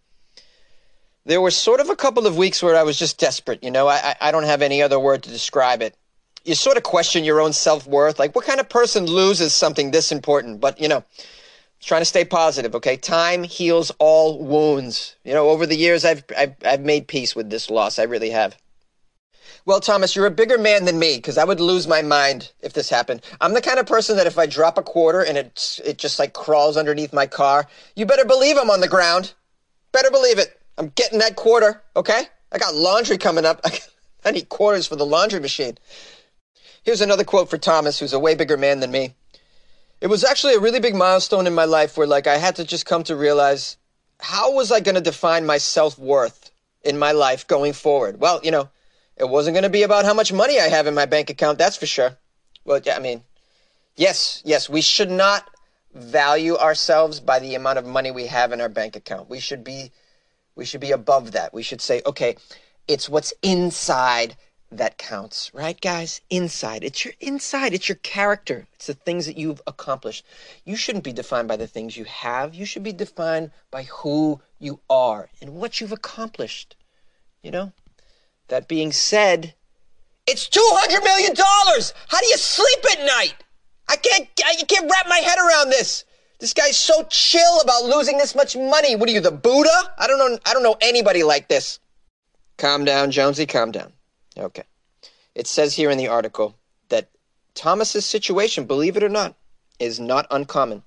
there 1.26 1.40
was 1.40 1.56
sort 1.56 1.80
of 1.80 1.90
a 1.90 1.96
couple 1.96 2.26
of 2.26 2.36
weeks 2.36 2.62
where 2.62 2.76
I 2.76 2.82
was 2.82 2.98
just 2.98 3.18
desperate. 3.18 3.62
You 3.62 3.70
know, 3.70 3.88
I, 3.88 4.14
I 4.20 4.32
don't 4.32 4.44
have 4.44 4.62
any 4.62 4.82
other 4.82 4.98
word 4.98 5.22
to 5.24 5.30
describe 5.30 5.82
it. 5.82 5.94
You 6.44 6.54
sort 6.54 6.76
of 6.76 6.82
question 6.82 7.24
your 7.24 7.40
own 7.40 7.52
self 7.52 7.86
worth. 7.86 8.18
Like, 8.18 8.34
what 8.34 8.46
kind 8.46 8.60
of 8.60 8.68
person 8.68 9.04
loses 9.04 9.52
something 9.52 9.90
this 9.90 10.10
important? 10.10 10.60
But, 10.60 10.80
you 10.80 10.88
know, 10.88 11.04
trying 11.80 12.00
to 12.00 12.06
stay 12.06 12.24
positive, 12.24 12.74
okay? 12.74 12.96
Time 12.96 13.42
heals 13.42 13.92
all 13.98 14.42
wounds. 14.42 15.16
You 15.24 15.34
know, 15.34 15.50
over 15.50 15.66
the 15.66 15.76
years, 15.76 16.04
I've, 16.04 16.24
I've, 16.36 16.54
I've 16.64 16.80
made 16.80 17.06
peace 17.06 17.36
with 17.36 17.50
this 17.50 17.68
loss. 17.68 17.98
I 17.98 18.04
really 18.04 18.30
have. 18.30 18.56
Well, 19.66 19.80
Thomas, 19.80 20.16
you're 20.16 20.26
a 20.26 20.30
bigger 20.30 20.58
man 20.58 20.84
than 20.84 20.98
me 20.98 21.16
because 21.16 21.38
I 21.38 21.44
would 21.44 21.60
lose 21.60 21.86
my 21.86 22.02
mind 22.02 22.52
if 22.60 22.72
this 22.72 22.88
happened. 22.88 23.22
I'm 23.40 23.52
the 23.52 23.60
kind 23.60 23.78
of 23.78 23.86
person 23.86 24.16
that 24.16 24.26
if 24.26 24.38
I 24.38 24.46
drop 24.46 24.78
a 24.78 24.82
quarter 24.82 25.20
and 25.20 25.36
it, 25.36 25.80
it 25.84 25.98
just 25.98 26.18
like 26.18 26.32
crawls 26.32 26.76
underneath 26.76 27.12
my 27.12 27.26
car, 27.26 27.66
you 27.94 28.06
better 28.06 28.24
believe 28.24 28.56
I'm 28.56 28.70
on 28.70 28.80
the 28.80 28.88
ground. 28.88 29.34
Better 29.92 30.10
believe 30.10 30.38
it. 30.38 30.60
I'm 30.78 30.88
getting 30.94 31.18
that 31.18 31.36
quarter, 31.36 31.82
okay? 31.94 32.22
I 32.52 32.58
got 32.58 32.74
laundry 32.74 33.18
coming 33.18 33.44
up. 33.44 33.60
I 34.24 34.30
need 34.30 34.48
quarters 34.48 34.86
for 34.86 34.96
the 34.96 35.06
laundry 35.06 35.40
machine. 35.40 35.76
Here's 36.82 37.00
another 37.00 37.24
quote 37.24 37.50
for 37.50 37.58
Thomas, 37.58 37.98
who's 37.98 38.12
a 38.12 38.18
way 38.18 38.34
bigger 38.34 38.56
man 38.56 38.80
than 38.80 38.90
me. 38.90 39.14
It 40.00 40.06
was 40.06 40.24
actually 40.24 40.54
a 40.54 40.60
really 40.60 40.80
big 40.80 40.94
milestone 40.94 41.46
in 41.46 41.54
my 41.54 41.66
life 41.66 41.96
where, 41.98 42.06
like, 42.06 42.26
I 42.26 42.38
had 42.38 42.56
to 42.56 42.64
just 42.64 42.86
come 42.86 43.04
to 43.04 43.16
realize 43.16 43.76
how 44.18 44.54
was 44.54 44.72
I 44.72 44.80
going 44.80 44.94
to 44.94 45.00
define 45.00 45.44
my 45.44 45.58
self 45.58 45.98
worth 45.98 46.50
in 46.82 46.98
my 46.98 47.12
life 47.12 47.46
going 47.46 47.74
forward? 47.74 48.18
Well, 48.18 48.40
you 48.42 48.50
know, 48.50 48.70
it 49.20 49.28
wasn't 49.28 49.54
going 49.54 49.64
to 49.64 49.70
be 49.70 49.82
about 49.82 50.06
how 50.06 50.14
much 50.14 50.32
money 50.32 50.58
I 50.58 50.68
have 50.68 50.86
in 50.86 50.94
my 50.94 51.04
bank 51.04 51.28
account, 51.28 51.58
that's 51.58 51.76
for 51.76 51.86
sure. 51.86 52.16
Well, 52.64 52.80
yeah, 52.82 52.96
I 52.96 53.00
mean, 53.00 53.22
yes, 53.94 54.42
yes, 54.46 54.68
we 54.68 54.80
should 54.80 55.10
not 55.10 55.44
value 55.92 56.56
ourselves 56.56 57.20
by 57.20 57.38
the 57.38 57.54
amount 57.54 57.78
of 57.78 57.84
money 57.84 58.10
we 58.10 58.26
have 58.26 58.52
in 58.52 58.62
our 58.62 58.70
bank 58.70 58.96
account. 58.96 59.28
We 59.28 59.38
should 59.38 59.62
be 59.62 59.92
we 60.56 60.64
should 60.64 60.80
be 60.80 60.92
above 60.92 61.32
that. 61.32 61.52
We 61.52 61.62
should 61.62 61.80
say, 61.82 62.02
okay, 62.06 62.36
it's 62.88 63.08
what's 63.08 63.34
inside 63.42 64.36
that 64.72 64.98
counts, 64.98 65.50
right, 65.52 65.78
guys? 65.80 66.20
Inside. 66.30 66.82
It's 66.82 67.04
your 67.04 67.14
inside. 67.20 67.74
It's 67.74 67.88
your 67.88 67.96
character. 67.96 68.68
It's 68.74 68.86
the 68.86 68.94
things 68.94 69.26
that 69.26 69.36
you've 69.36 69.60
accomplished. 69.66 70.24
You 70.64 70.76
shouldn't 70.76 71.04
be 71.04 71.12
defined 71.12 71.48
by 71.48 71.56
the 71.56 71.66
things 71.66 71.96
you 71.96 72.04
have. 72.04 72.54
You 72.54 72.64
should 72.64 72.82
be 72.82 72.92
defined 72.92 73.50
by 73.70 73.82
who 73.82 74.40
you 74.58 74.80
are 74.88 75.28
and 75.42 75.54
what 75.54 75.80
you've 75.80 75.92
accomplished. 75.92 76.76
You 77.42 77.50
know? 77.50 77.72
That 78.50 78.66
being 78.66 78.90
said, 78.90 79.54
it's 80.26 80.48
$200 80.48 81.04
million! 81.04 81.34
How 81.36 82.20
do 82.20 82.26
you 82.26 82.36
sleep 82.36 82.84
at 82.92 83.06
night? 83.06 83.34
I 83.88 83.94
can't, 83.94 84.28
I 84.44 84.54
can't 84.64 84.90
wrap 84.90 85.08
my 85.08 85.18
head 85.18 85.38
around 85.38 85.70
this. 85.70 86.04
This 86.40 86.52
guy's 86.52 86.76
so 86.76 87.04
chill 87.10 87.60
about 87.60 87.84
losing 87.84 88.18
this 88.18 88.34
much 88.34 88.56
money. 88.56 88.96
What 88.96 89.08
are 89.08 89.12
you, 89.12 89.20
the 89.20 89.30
Buddha? 89.30 89.94
I 89.98 90.08
don't 90.08 90.18
know. 90.18 90.38
I 90.44 90.52
don't 90.52 90.64
know 90.64 90.76
anybody 90.80 91.22
like 91.22 91.48
this. 91.48 91.78
Calm 92.58 92.84
down, 92.84 93.12
Jonesy. 93.12 93.46
Calm 93.46 93.70
down. 93.70 93.92
Okay. 94.36 94.64
It 95.36 95.46
says 95.46 95.76
here 95.76 95.90
in 95.90 95.98
the 95.98 96.08
article 96.08 96.56
that 96.88 97.08
Thomas's 97.54 98.04
situation, 98.04 98.64
believe 98.64 98.96
it 98.96 99.04
or 99.04 99.08
not, 99.08 99.36
is 99.78 100.00
not 100.00 100.26
uncommon. 100.30 100.82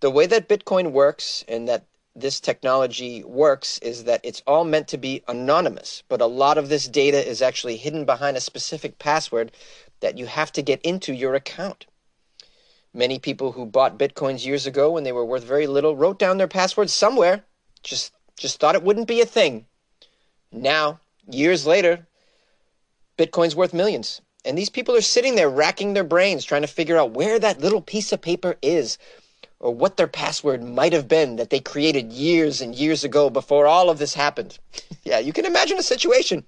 The 0.00 0.10
way 0.10 0.26
that 0.26 0.48
Bitcoin 0.48 0.90
works 0.90 1.44
and 1.46 1.68
that 1.68 1.86
this 2.16 2.38
technology 2.40 3.24
works 3.24 3.78
is 3.78 4.04
that 4.04 4.20
it's 4.22 4.42
all 4.46 4.64
meant 4.64 4.88
to 4.88 4.98
be 4.98 5.22
anonymous, 5.26 6.02
but 6.08 6.20
a 6.20 6.26
lot 6.26 6.58
of 6.58 6.68
this 6.68 6.86
data 6.86 7.28
is 7.28 7.42
actually 7.42 7.76
hidden 7.76 8.04
behind 8.04 8.36
a 8.36 8.40
specific 8.40 8.98
password 8.98 9.50
that 10.00 10.16
you 10.16 10.26
have 10.26 10.52
to 10.52 10.62
get 10.62 10.80
into 10.82 11.12
your 11.12 11.34
account. 11.34 11.86
Many 12.92 13.18
people 13.18 13.52
who 13.52 13.66
bought 13.66 13.98
bitcoins 13.98 14.46
years 14.46 14.66
ago 14.66 14.92
when 14.92 15.02
they 15.02 15.10
were 15.10 15.24
worth 15.24 15.42
very 15.42 15.66
little 15.66 15.96
wrote 15.96 16.18
down 16.18 16.38
their 16.38 16.46
passwords 16.46 16.92
somewhere. 16.92 17.44
Just 17.82 18.12
just 18.36 18.60
thought 18.60 18.74
it 18.74 18.82
wouldn't 18.82 19.08
be 19.08 19.20
a 19.20 19.26
thing. 19.26 19.66
Now, 20.52 21.00
years 21.28 21.66
later, 21.66 22.06
Bitcoin's 23.16 23.56
worth 23.56 23.72
millions. 23.72 24.20
And 24.44 24.58
these 24.58 24.70
people 24.70 24.94
are 24.94 25.00
sitting 25.00 25.34
there 25.34 25.48
racking 25.48 25.94
their 25.94 26.04
brains 26.04 26.44
trying 26.44 26.62
to 26.62 26.68
figure 26.68 26.98
out 26.98 27.12
where 27.12 27.38
that 27.38 27.60
little 27.60 27.80
piece 27.80 28.12
of 28.12 28.20
paper 28.20 28.56
is 28.60 28.98
or 29.64 29.74
what 29.74 29.96
their 29.96 30.06
password 30.06 30.62
might 30.62 30.92
have 30.92 31.08
been 31.08 31.36
that 31.36 31.48
they 31.48 31.58
created 31.58 32.12
years 32.12 32.60
and 32.60 32.74
years 32.74 33.02
ago 33.02 33.30
before 33.30 33.66
all 33.66 33.88
of 33.88 33.98
this 33.98 34.12
happened. 34.12 34.58
yeah, 35.04 35.18
you 35.18 35.32
can 35.32 35.46
imagine 35.46 35.78
a 35.78 35.82
situation 35.82 36.44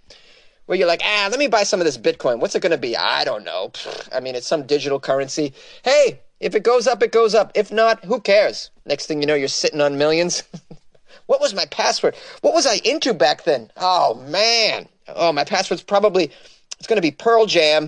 where 0.66 0.76
you're 0.76 0.86
like, 0.86 1.00
ah, 1.02 1.28
let 1.30 1.38
me 1.38 1.46
buy 1.46 1.62
some 1.62 1.80
of 1.80 1.86
this 1.86 1.96
Bitcoin. 1.96 2.40
What's 2.40 2.54
it 2.54 2.60
going 2.60 2.72
to 2.72 2.78
be? 2.78 2.94
I 2.94 3.24
don't 3.24 3.42
know. 3.42 3.72
I 4.12 4.20
mean, 4.20 4.34
it's 4.34 4.46
some 4.46 4.66
digital 4.66 5.00
currency. 5.00 5.54
Hey, 5.82 6.20
if 6.40 6.54
it 6.54 6.62
goes 6.62 6.86
up, 6.86 7.02
it 7.02 7.10
goes 7.10 7.34
up. 7.34 7.52
If 7.54 7.72
not, 7.72 8.04
who 8.04 8.20
cares? 8.20 8.70
Next 8.84 9.06
thing 9.06 9.22
you 9.22 9.26
know, 9.26 9.34
you're 9.34 9.48
sitting 9.48 9.80
on 9.80 9.96
millions. 9.96 10.42
what 11.26 11.40
was 11.40 11.54
my 11.54 11.64
password? 11.66 12.16
What 12.42 12.52
was 12.52 12.66
I 12.66 12.80
into 12.84 13.14
back 13.14 13.44
then? 13.44 13.70
Oh, 13.78 14.22
man. 14.28 14.88
Oh, 15.08 15.32
my 15.32 15.44
password's 15.44 15.82
probably, 15.82 16.30
it's 16.78 16.86
going 16.86 16.98
to 16.98 17.02
be 17.02 17.12
Pearl 17.12 17.46
Jam 17.46 17.84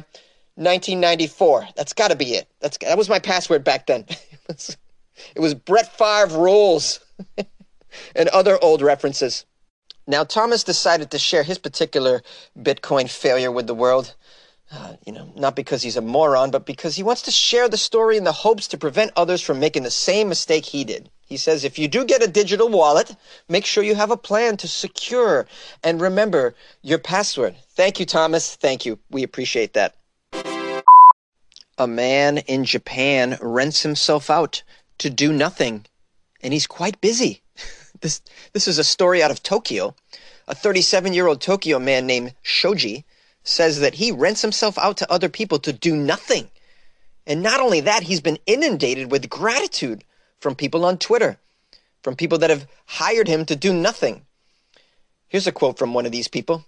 1994. 0.55 1.69
That's 1.77 1.93
got 1.93 2.09
to 2.13 2.17
be 2.17 2.33
it. 2.33 2.49
That's, 2.61 2.79
that 2.79 2.97
was 2.97 3.11
my 3.11 3.19
password 3.19 3.63
back 3.63 3.87
then. 3.87 4.07
it 5.35 5.41
was 5.41 5.55
Brett 5.55 5.97
Favre 5.97 6.39
rules 6.39 7.01
and 8.15 8.29
other 8.29 8.59
old 8.63 8.83
references. 8.83 9.45
Now, 10.07 10.25
Thomas 10.25 10.65
decided 10.65 11.11
to 11.11 11.19
share 11.19 11.43
his 11.43 11.59
particular 11.59 12.23
Bitcoin 12.59 13.11
failure 13.11 13.53
with 13.53 13.67
the 13.67 13.75
world. 13.75 14.15
Uh, 14.71 14.95
you 15.07 15.13
know, 15.13 15.33
not 15.37 15.57
because 15.57 15.83
he's 15.83 15.97
a 15.97 16.03
moron, 16.03 16.51
but 16.51 16.67
because 16.67 16.97
he 16.97 17.03
wants 17.03 17.23
to 17.23 17.31
share 17.31 17.69
the 17.69 17.77
story 17.77 18.17
in 18.17 18.25
the 18.25 18.33
hopes 18.33 18.69
to 18.69 18.79
prevent 18.79 19.13
others 19.17 19.41
from 19.41 19.61
making 19.61 19.83
the 19.83 19.91
same 19.91 20.29
mistake 20.29 20.65
he 20.65 20.85
did. 20.85 21.11
He 21.27 21.37
says, 21.37 21.63
if 21.63 21.79
you 21.79 21.89
do 21.89 22.07
get 22.07 22.23
a 22.23 22.27
digital 22.27 22.71
wallet, 22.71 23.15
make 23.49 23.67
sure 23.67 23.85
you 23.85 23.95
have 23.95 24.11
a 24.11 24.17
plan 24.17 24.57
to 24.59 24.69
secure 24.69 25.47
and 25.85 26.01
remember 26.01 26.55
your 26.83 26.99
password. 26.99 27.55
Thank 27.77 28.01
you, 28.01 28.07
Thomas. 28.07 28.57
Thank 28.57 28.87
you. 28.87 28.99
We 29.11 29.23
appreciate 29.23 29.75
that. 29.75 29.95
A 31.77 31.87
man 31.87 32.39
in 32.39 32.65
Japan 32.65 33.39
rents 33.41 33.83
himself 33.83 34.31
out 34.31 34.63
to 34.99 35.11
do 35.11 35.33
nothing, 35.33 35.87
and 36.43 36.53
he's 36.53 36.67
quite 36.67 37.01
busy. 37.01 37.43
This, 38.01 38.21
this 38.53 38.69
is 38.69 38.79
a 38.79 38.85
story 38.85 39.25
out 39.25 39.33
of 39.33 39.43
Tokyo. 39.43 39.97
A 40.47 40.55
37 40.55 41.13
year 41.13 41.27
old 41.27 41.41
Tokyo 41.41 41.81
man 41.81 42.07
named 42.07 42.33
Shoji 42.43 43.05
says 43.43 43.81
that 43.81 43.95
he 43.95 44.13
rents 44.13 44.43
himself 44.43 44.79
out 44.79 44.97
to 44.99 45.11
other 45.11 45.29
people 45.29 45.59
to 45.59 45.73
do 45.73 45.97
nothing. 45.97 46.49
And 47.27 47.43
not 47.43 47.61
only 47.61 47.81
that, 47.81 48.05
he's 48.05 48.21
been 48.21 48.39
inundated 48.47 49.11
with 49.11 49.29
gratitude 49.29 50.05
from 50.39 50.55
people 50.55 50.85
on 50.85 50.97
Twitter, 50.97 51.39
from 52.03 52.15
people 52.15 52.39
that 52.39 52.51
have 52.51 52.69
hired 52.87 53.27
him 53.27 53.45
to 53.47 53.57
do 53.57 53.75
nothing. 53.75 54.25
Here's 55.29 55.47
a 55.47 55.53
quote 55.53 55.79
from 55.79 55.93
one 55.93 56.07
of 56.07 56.13
these 56.13 56.29
people 56.29 56.65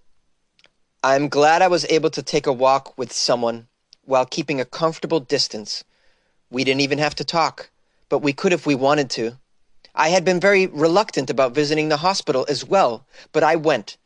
I'm 1.02 1.28
glad 1.30 1.62
I 1.62 1.68
was 1.68 1.86
able 1.86 2.10
to 2.10 2.22
take 2.22 2.46
a 2.46 2.52
walk 2.52 2.98
with 2.98 3.12
someone 3.12 3.68
while 4.04 4.26
keeping 4.26 4.60
a 4.60 4.66
comfortable 4.66 5.20
distance. 5.20 5.82
We 6.50 6.64
didn't 6.64 6.82
even 6.82 6.98
have 6.98 7.14
to 7.14 7.24
talk, 7.24 7.70
but 8.10 8.18
we 8.18 8.34
could 8.34 8.52
if 8.52 8.66
we 8.66 8.74
wanted 8.74 9.08
to. 9.08 9.38
I 9.94 10.10
had 10.10 10.24
been 10.24 10.38
very 10.38 10.66
reluctant 10.66 11.30
about 11.30 11.54
visiting 11.54 11.88
the 11.88 11.96
hospital 11.96 12.44
as 12.48 12.64
well, 12.64 13.06
but 13.32 13.42
I 13.42 13.56
went 13.56 13.96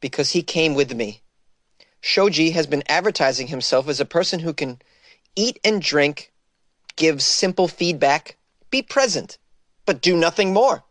because 0.00 0.32
he 0.32 0.42
came 0.42 0.74
with 0.74 0.94
me. 0.94 1.22
Shoji 2.02 2.50
has 2.50 2.66
been 2.66 2.82
advertising 2.88 3.46
himself 3.46 3.88
as 3.88 4.00
a 4.00 4.04
person 4.04 4.40
who 4.40 4.52
can 4.52 4.82
eat 5.36 5.58
and 5.64 5.80
drink, 5.80 6.32
give 6.96 7.22
simple 7.22 7.68
feedback, 7.68 8.36
be 8.70 8.82
present, 8.82 9.38
but 9.86 10.02
do 10.02 10.16
nothing 10.16 10.52
more. 10.52 10.84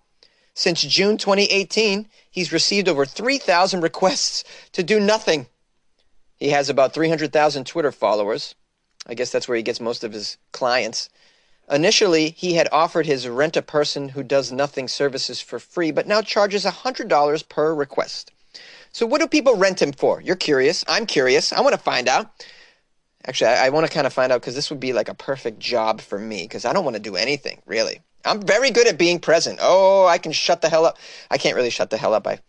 Since 0.53 0.81
June 0.81 1.17
2018, 1.17 2.07
he's 2.29 2.53
received 2.53 2.87
over 2.87 3.05
3,000 3.05 3.81
requests 3.81 4.43
to 4.71 4.83
do 4.83 4.99
nothing. 4.99 5.47
He 6.37 6.49
has 6.49 6.69
about 6.69 6.93
300,000 6.93 7.65
Twitter 7.65 7.91
followers. 7.91 8.55
I 9.05 9.13
guess 9.13 9.31
that's 9.31 9.47
where 9.47 9.57
he 9.57 9.63
gets 9.63 9.79
most 9.79 10.03
of 10.03 10.13
his 10.13 10.37
clients. 10.51 11.09
Initially, 11.71 12.31
he 12.31 12.55
had 12.55 12.67
offered 12.71 13.05
his 13.05 13.27
rent 13.27 13.55
a 13.55 13.61
person 13.61 14.09
who 14.09 14.23
does 14.23 14.51
nothing 14.51 14.89
services 14.89 15.39
for 15.39 15.57
free, 15.57 15.91
but 15.91 16.05
now 16.05 16.21
charges 16.21 16.65
$100 16.65 17.49
per 17.49 17.73
request. 17.73 18.31
So, 18.91 19.05
what 19.05 19.21
do 19.21 19.27
people 19.27 19.55
rent 19.55 19.81
him 19.81 19.93
for? 19.93 20.19
You're 20.19 20.35
curious. 20.35 20.83
I'm 20.87 21.05
curious. 21.05 21.53
I 21.53 21.61
want 21.61 21.73
to 21.73 21.81
find 21.81 22.09
out. 22.09 22.45
Actually, 23.25 23.51
I, 23.51 23.67
I 23.67 23.69
want 23.69 23.87
to 23.87 23.93
kind 23.93 24.05
of 24.05 24.11
find 24.11 24.33
out 24.33 24.41
because 24.41 24.55
this 24.55 24.69
would 24.69 24.81
be 24.81 24.91
like 24.91 25.07
a 25.07 25.13
perfect 25.13 25.59
job 25.59 26.01
for 26.01 26.19
me 26.19 26.43
because 26.43 26.65
I 26.65 26.73
don't 26.73 26.83
want 26.83 26.97
to 26.97 27.01
do 27.01 27.15
anything, 27.15 27.61
really. 27.65 28.01
I'm 28.25 28.41
very 28.41 28.71
good 28.71 28.87
at 28.87 28.97
being 28.97 29.19
present. 29.19 29.59
Oh, 29.61 30.05
I 30.07 30.17
can 30.17 30.33
shut 30.33 30.61
the 30.61 30.69
hell 30.69 30.85
up. 30.85 30.97
I 31.29 31.37
can't 31.37 31.55
really 31.55 31.69
shut 31.69 31.89
the 31.89 31.97
hell 31.97 32.13
up. 32.13 32.27
I, 32.27 32.39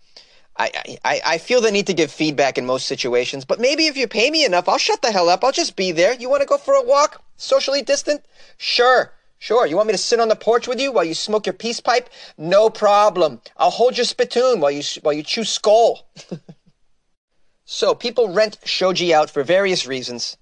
I, 0.57 0.99
I, 1.05 1.21
I 1.25 1.39
feel 1.39 1.61
the 1.61 1.71
need 1.71 1.87
to 1.87 1.95
give 1.95 2.11
feedback 2.11 2.59
in 2.59 2.67
most 2.67 2.87
situations, 2.87 3.45
but 3.45 3.61
maybe 3.61 3.87
if 3.87 3.97
you 3.97 4.09
pay 4.09 4.31
me 4.31 4.45
enough, 4.45 4.69
I'll 4.69 4.79
shut 4.79 5.01
the 5.01 5.13
hell 5.13 5.29
up. 5.29 5.45
I'll 5.45 5.53
just 5.53 5.77
be 5.77 5.93
there. 5.93 6.13
You 6.13 6.29
want 6.29 6.43
to 6.43 6.49
go 6.49 6.59
for 6.59 6.75
a 6.75 6.83
walk? 6.83 7.23
Socially 7.43 7.83
distant? 7.83 8.25
Sure. 8.57 9.13
Sure. 9.41 9.67
You 9.67 9.75
want 9.75 9.89
me 9.89 9.95
to 9.95 9.99
sit 9.99 10.21
on 10.21 10.29
the 10.29 10.37
porch 10.37 10.69
with 10.69 10.81
you 10.81 10.93
while 10.93 11.03
you 11.03 11.13
smoke 11.13 11.45
your 11.45 11.53
peace 11.53 11.81
pipe? 11.81 12.09
No 12.39 12.71
problem. 12.71 13.41
I'll 13.57 13.71
hold 13.71 13.99
your 13.99 14.05
spittoon 14.05 14.61
while 14.61 14.71
you, 14.71 14.85
while 15.03 15.13
you 15.13 15.25
chew 15.25 15.43
Skoal. 15.43 16.03
so 17.65 17.97
people 17.97 18.33
rent 18.33 18.59
Shoji 18.65 19.13
out 19.13 19.29
for 19.29 19.43
various 19.43 19.89
reasons. 19.89 20.37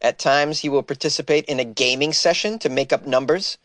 At 0.00 0.18
times, 0.18 0.60
he 0.60 0.70
will 0.70 0.82
participate 0.82 1.44
in 1.44 1.60
a 1.60 1.64
gaming 1.64 2.14
session 2.14 2.58
to 2.60 2.70
make 2.70 2.90
up 2.90 3.06
numbers. 3.06 3.58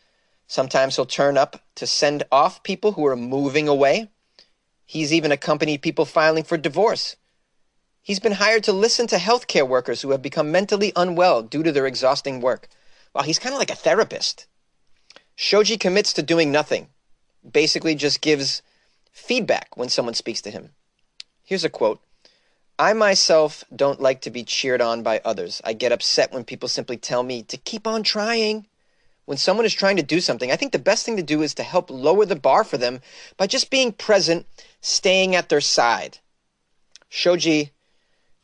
Sometimes 0.46 0.96
he'll 0.96 1.06
turn 1.06 1.38
up 1.38 1.62
to 1.76 1.86
send 1.86 2.24
off 2.30 2.62
people 2.62 2.92
who 2.92 3.06
are 3.06 3.16
moving 3.16 3.68
away. 3.68 4.10
He's 4.84 5.14
even 5.14 5.32
accompanied 5.32 5.80
people 5.80 6.04
filing 6.04 6.44
for 6.44 6.58
divorce. 6.58 7.16
He's 8.06 8.20
been 8.20 8.38
hired 8.38 8.62
to 8.62 8.72
listen 8.72 9.08
to 9.08 9.16
healthcare 9.16 9.66
workers 9.66 10.02
who 10.02 10.12
have 10.12 10.22
become 10.22 10.52
mentally 10.52 10.92
unwell 10.94 11.42
due 11.42 11.64
to 11.64 11.72
their 11.72 11.88
exhausting 11.88 12.40
work. 12.40 12.68
Well, 13.12 13.24
he's 13.24 13.40
kind 13.40 13.52
of 13.52 13.58
like 13.58 13.72
a 13.72 13.74
therapist. 13.74 14.46
Shoji 15.34 15.76
commits 15.76 16.12
to 16.12 16.22
doing 16.22 16.52
nothing, 16.52 16.90
basically 17.50 17.96
just 17.96 18.20
gives 18.20 18.62
feedback 19.10 19.76
when 19.76 19.88
someone 19.88 20.14
speaks 20.14 20.40
to 20.42 20.52
him. 20.52 20.70
Here's 21.42 21.64
a 21.64 21.68
quote 21.68 22.00
I 22.78 22.92
myself 22.92 23.64
don't 23.74 24.00
like 24.00 24.20
to 24.20 24.30
be 24.30 24.44
cheered 24.44 24.80
on 24.80 25.02
by 25.02 25.20
others. 25.24 25.60
I 25.64 25.72
get 25.72 25.90
upset 25.90 26.32
when 26.32 26.44
people 26.44 26.68
simply 26.68 26.98
tell 26.98 27.24
me 27.24 27.42
to 27.42 27.56
keep 27.56 27.88
on 27.88 28.04
trying. 28.04 28.68
When 29.24 29.36
someone 29.36 29.66
is 29.66 29.74
trying 29.74 29.96
to 29.96 30.04
do 30.04 30.20
something, 30.20 30.52
I 30.52 30.56
think 30.56 30.70
the 30.70 30.78
best 30.78 31.04
thing 31.04 31.16
to 31.16 31.24
do 31.24 31.42
is 31.42 31.54
to 31.54 31.64
help 31.64 31.90
lower 31.90 32.24
the 32.24 32.36
bar 32.36 32.62
for 32.62 32.78
them 32.78 33.00
by 33.36 33.48
just 33.48 33.68
being 33.68 33.90
present, 33.90 34.46
staying 34.80 35.34
at 35.34 35.48
their 35.48 35.60
side. 35.60 36.18
Shoji 37.08 37.72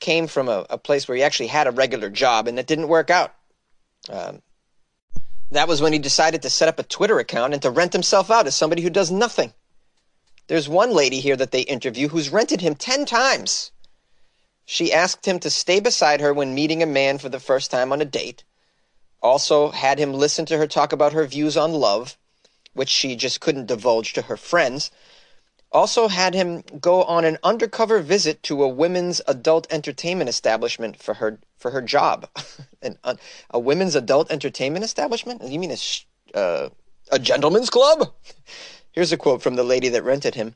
came 0.03 0.27
from 0.27 0.49
a, 0.49 0.67
a 0.69 0.77
place 0.77 1.09
where 1.09 1.17
he 1.17 1.23
actually 1.23 1.47
had 1.47 1.67
a 1.67 1.71
regular 1.71 2.11
job 2.11 2.47
and 2.47 2.59
it 2.59 2.67
didn't 2.67 2.89
work 2.89 3.09
out. 3.09 3.35
Um, 4.11 4.43
that 5.51 5.69
was 5.69 5.81
when 5.81 5.95
he 5.95 5.99
decided 5.99 6.43
to 6.43 6.51
set 6.51 6.69
up 6.69 6.79
a 6.79 6.83
Twitter 6.83 7.19
account 7.19 7.55
and 7.55 7.63
to 7.63 7.71
rent 7.71 7.95
himself 7.95 8.31
out 8.31 8.47
as 8.47 8.55
somebody 8.55 8.83
who 8.83 8.91
does 8.91 9.11
nothing. 9.11 9.55
There's 10.49 10.69
one 10.69 10.93
lady 10.93 11.21
here 11.21 11.37
that 11.37 11.53
they 11.53 11.63
interview 11.63 12.09
who's 12.09 12.29
rented 12.31 12.61
him 12.61 12.75
10 12.75 13.07
times. 13.07 13.71
She 14.67 14.93
asked 14.93 15.25
him 15.25 15.39
to 15.41 15.51
stay 15.51 15.81
beside 15.81 16.21
her 16.21 16.35
when 16.35 16.55
meeting 16.55 16.83
a 16.83 16.87
man 16.87 17.19
for 17.19 17.29
the 17.31 17.41
first 17.41 17.71
time 17.71 17.93
on 17.93 18.03
a 18.03 18.05
date 18.05 18.45
also 19.23 19.71
had 19.71 19.99
him 19.99 20.13
listen 20.13 20.45
to 20.47 20.59
her 20.59 20.67
talk 20.67 20.93
about 20.93 21.13
her 21.13 21.27
views 21.27 21.57
on 21.57 21.73
love, 21.73 22.19
which 22.75 22.89
she 22.89 23.15
just 23.15 23.41
couldn't 23.41 23.67
divulge 23.67 24.13
to 24.13 24.23
her 24.23 24.37
friends. 24.37 24.91
Also 25.73 26.09
had 26.09 26.35
him 26.35 26.63
go 26.81 27.03
on 27.05 27.25
an 27.25 27.39
undercover 27.43 28.01
visit 28.01 28.43
to 28.45 28.63
a 28.63 28.69
women's 28.69 29.21
adult 29.27 29.67
entertainment 29.71 30.29
establishment 30.29 30.97
for 30.97 31.15
her 31.15 31.39
for 31.57 31.71
her 31.71 31.81
job. 31.81 32.29
an, 32.83 32.99
a, 33.51 33.59
women's 33.59 33.95
adult 33.95 34.31
entertainment 34.31 34.85
establishment? 34.85 35.43
You 35.43 35.59
mean 35.59 35.73
a 35.73 36.39
uh, 36.39 36.69
a 37.11 37.19
gentleman's 37.19 37.71
club? 37.71 38.13
Here's 38.93 39.13
a 39.13 39.17
quote 39.17 39.43
from 39.43 39.57
the 39.57 39.65
lady 39.65 39.89
that 39.89 40.05
rented 40.05 40.35
him. 40.35 40.55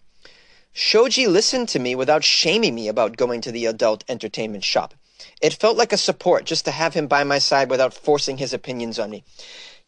Shoji 0.72 1.26
listened 1.26 1.70
to 1.70 1.78
me 1.78 1.94
without 1.94 2.22
shaming 2.22 2.74
me 2.74 2.88
about 2.88 3.16
going 3.16 3.40
to 3.40 3.50
the 3.50 3.64
adult 3.64 4.04
entertainment 4.08 4.62
shop. 4.62 4.92
It 5.40 5.54
felt 5.54 5.78
like 5.78 5.92
a 5.92 5.96
support 5.96 6.44
just 6.44 6.66
to 6.66 6.70
have 6.70 6.92
him 6.92 7.06
by 7.06 7.24
my 7.24 7.38
side 7.38 7.70
without 7.70 7.94
forcing 7.94 8.36
his 8.36 8.52
opinions 8.52 8.98
on 8.98 9.08
me. 9.08 9.24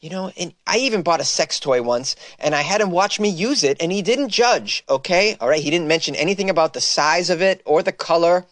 You 0.01 0.11
know, 0.11 0.31
and 0.37 0.55
I 0.65 0.79
even 0.79 1.03
bought 1.03 1.21
a 1.21 1.25
sex 1.25 1.59
toy 1.59 1.83
once 1.83 2.15
and 2.39 2.55
I 2.55 2.63
had 2.63 2.81
him 2.81 2.93
watch 2.93 3.19
me 3.19 3.29
use 3.29 3.65
it 3.65 3.79
and 3.83 3.91
he 3.91 4.01
didn't 4.01 4.29
judge, 4.29 4.85
okay? 4.89 5.37
All 5.41 5.49
right, 5.49 5.61
he 5.61 5.71
didn't 5.71 5.89
mention 5.89 6.15
anything 6.15 6.51
about 6.51 6.73
the 6.73 6.81
size 6.81 7.31
of 7.31 7.43
it 7.43 7.63
or 7.65 7.83
the 7.83 7.91
color 7.91 8.47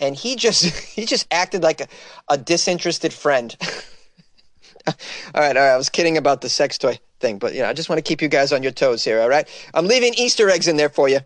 and 0.00 0.16
he 0.16 0.34
just 0.34 0.64
he 0.94 1.04
just 1.04 1.28
acted 1.30 1.62
like 1.62 1.80
a, 1.80 1.86
a 2.28 2.36
disinterested 2.36 3.12
friend. 3.12 3.56
all 4.86 4.94
right, 5.34 5.56
all 5.56 5.62
right, 5.62 5.74
I 5.74 5.76
was 5.76 5.90
kidding 5.90 6.16
about 6.16 6.40
the 6.40 6.48
sex 6.48 6.76
toy 6.76 6.98
thing, 7.20 7.38
but 7.38 7.54
you 7.54 7.60
know, 7.60 7.68
I 7.68 7.72
just 7.72 7.88
want 7.88 7.98
to 7.98 8.08
keep 8.08 8.20
you 8.20 8.28
guys 8.28 8.52
on 8.52 8.64
your 8.64 8.72
toes 8.72 9.04
here, 9.04 9.20
all 9.20 9.28
right? 9.28 9.46
I'm 9.72 9.86
leaving 9.86 10.14
Easter 10.14 10.50
eggs 10.50 10.66
in 10.66 10.76
there 10.76 10.88
for 10.88 11.08
you. 11.08 11.20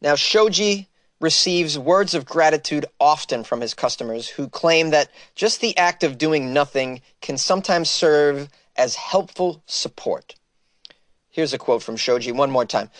Now, 0.00 0.14
Shoji 0.14 0.88
receives 1.20 1.78
words 1.78 2.14
of 2.14 2.24
gratitude 2.24 2.86
often 3.00 3.42
from 3.42 3.60
his 3.60 3.74
customers 3.74 4.28
who 4.28 4.48
claim 4.48 4.90
that 4.90 5.10
just 5.34 5.60
the 5.60 5.76
act 5.76 6.04
of 6.04 6.16
doing 6.16 6.54
nothing 6.54 7.02
can 7.20 7.36
sometimes 7.36 7.90
serve 7.90 8.48
as 8.78 8.94
helpful 8.94 9.62
support. 9.66 10.36
Here's 11.28 11.52
a 11.52 11.58
quote 11.58 11.82
from 11.82 11.96
Shoji 11.96 12.32
one 12.32 12.50
more 12.50 12.64
time. 12.64 12.90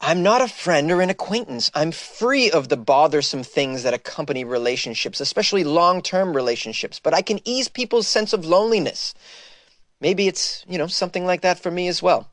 I'm 0.00 0.22
not 0.22 0.42
a 0.42 0.48
friend 0.48 0.90
or 0.92 1.00
an 1.00 1.10
acquaintance. 1.10 1.70
I'm 1.74 1.90
free 1.90 2.50
of 2.50 2.68
the 2.68 2.76
bothersome 2.76 3.42
things 3.42 3.82
that 3.82 3.94
accompany 3.94 4.44
relationships, 4.44 5.20
especially 5.20 5.64
long 5.64 6.02
term 6.02 6.36
relationships, 6.36 7.00
but 7.02 7.14
I 7.14 7.22
can 7.22 7.40
ease 7.44 7.68
people's 7.68 8.06
sense 8.06 8.32
of 8.32 8.44
loneliness. 8.44 9.14
Maybe 10.00 10.28
it's, 10.28 10.64
you 10.68 10.78
know, 10.78 10.86
something 10.86 11.26
like 11.26 11.40
that 11.40 11.58
for 11.58 11.70
me 11.70 11.88
as 11.88 12.02
well. 12.02 12.30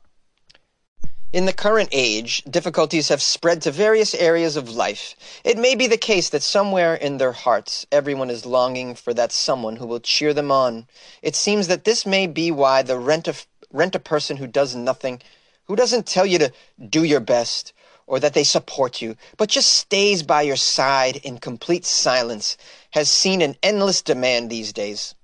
In 1.32 1.44
the 1.44 1.52
current 1.52 1.88
age, 1.90 2.42
difficulties 2.48 3.08
have 3.08 3.20
spread 3.20 3.60
to 3.62 3.72
various 3.72 4.14
areas 4.14 4.54
of 4.56 4.70
life. 4.70 5.16
It 5.42 5.58
may 5.58 5.74
be 5.74 5.88
the 5.88 5.98
case 5.98 6.28
that 6.30 6.42
somewhere 6.42 6.94
in 6.94 7.18
their 7.18 7.32
hearts 7.32 7.84
everyone 7.90 8.30
is 8.30 8.46
longing 8.46 8.94
for 8.94 9.12
that 9.12 9.32
someone 9.32 9.76
who 9.76 9.86
will 9.86 9.98
cheer 9.98 10.32
them 10.32 10.52
on. 10.52 10.86
It 11.22 11.34
seems 11.34 11.66
that 11.66 11.84
this 11.84 12.06
may 12.06 12.28
be 12.28 12.52
why 12.52 12.82
the 12.82 12.96
rent 12.96 13.26
a, 13.26 13.34
rent 13.72 13.96
a 13.96 13.98
person 13.98 14.36
who 14.36 14.46
does 14.46 14.76
nothing, 14.76 15.20
who 15.64 15.74
doesn't 15.74 16.06
tell 16.06 16.24
you 16.24 16.38
to 16.38 16.52
do 16.88 17.02
your 17.02 17.20
best, 17.20 17.72
or 18.06 18.20
that 18.20 18.32
they 18.32 18.44
support 18.44 19.02
you, 19.02 19.16
but 19.36 19.48
just 19.48 19.74
stays 19.74 20.22
by 20.22 20.42
your 20.42 20.56
side 20.56 21.16
in 21.16 21.38
complete 21.38 21.84
silence, 21.84 22.56
has 22.92 23.10
seen 23.10 23.42
an 23.42 23.56
endless 23.64 24.00
demand 24.00 24.48
these 24.48 24.72
days. 24.72 25.16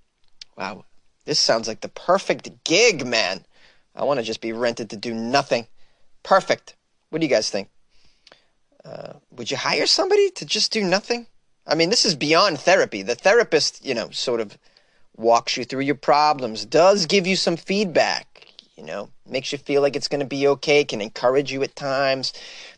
Wow, 0.58 0.84
this 1.26 1.38
sounds 1.38 1.68
like 1.68 1.80
the 1.80 1.88
perfect 1.88 2.64
gig, 2.64 3.06
man. 3.06 3.46
I 3.94 4.02
want 4.02 4.18
to 4.18 4.24
just 4.24 4.40
be 4.40 4.52
rented 4.52 4.90
to 4.90 4.96
do 4.96 5.14
nothing. 5.14 5.68
Perfect. 6.22 6.76
What 7.10 7.20
do 7.20 7.26
you 7.26 7.30
guys 7.30 7.50
think? 7.50 7.68
Uh, 8.84 9.14
would 9.30 9.50
you 9.50 9.56
hire 9.56 9.86
somebody 9.86 10.30
to 10.30 10.44
just 10.44 10.72
do 10.72 10.82
nothing? 10.82 11.26
I 11.66 11.74
mean, 11.74 11.90
this 11.90 12.04
is 12.04 12.14
beyond 12.14 12.58
therapy. 12.58 13.02
The 13.02 13.14
therapist, 13.14 13.84
you 13.84 13.94
know, 13.94 14.10
sort 14.10 14.40
of 14.40 14.58
walks 15.16 15.56
you 15.56 15.64
through 15.64 15.82
your 15.82 15.94
problems, 15.94 16.64
does 16.64 17.06
give 17.06 17.26
you 17.26 17.36
some 17.36 17.56
feedback, 17.56 18.48
you 18.76 18.82
know, 18.82 19.10
makes 19.28 19.52
you 19.52 19.58
feel 19.58 19.82
like 19.82 19.94
it's 19.94 20.08
going 20.08 20.20
to 20.20 20.26
be 20.26 20.48
okay, 20.48 20.84
can 20.84 21.00
encourage 21.00 21.52
you 21.52 21.62
at 21.62 21.76
times, 21.76 22.32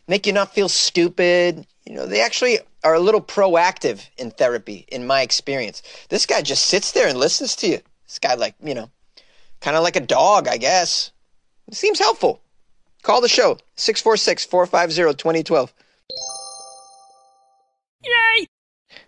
make 0.07 0.27
you 0.27 0.33
not 0.33 0.53
feel 0.53 0.69
stupid. 0.69 1.65
You 1.85 1.95
know, 1.95 2.05
they 2.05 2.21
actually 2.21 2.59
are 2.83 2.93
a 2.93 2.99
little 2.99 3.21
proactive 3.21 4.07
in 4.17 4.31
therapy, 4.31 4.85
in 4.89 5.07
my 5.07 5.21
experience. 5.21 5.81
This 6.09 6.25
guy 6.25 6.41
just 6.41 6.65
sits 6.65 6.91
there 6.91 7.07
and 7.07 7.17
listens 7.17 7.55
to 7.57 7.67
you. 7.67 7.79
This 8.05 8.19
guy, 8.19 8.35
like, 8.35 8.55
you 8.63 8.75
know, 8.75 8.89
kind 9.61 9.77
of 9.77 9.83
like 9.83 9.95
a 9.95 10.01
dog, 10.01 10.47
I 10.47 10.57
guess. 10.57 11.11
It 11.67 11.75
seems 11.75 11.99
helpful. 11.99 12.41
Call 13.05 13.21
the 13.21 13.29
show 13.29 13.59
646 13.75 14.45
450 14.45 15.15
2012. 15.15 15.73
Yay! 18.03 18.47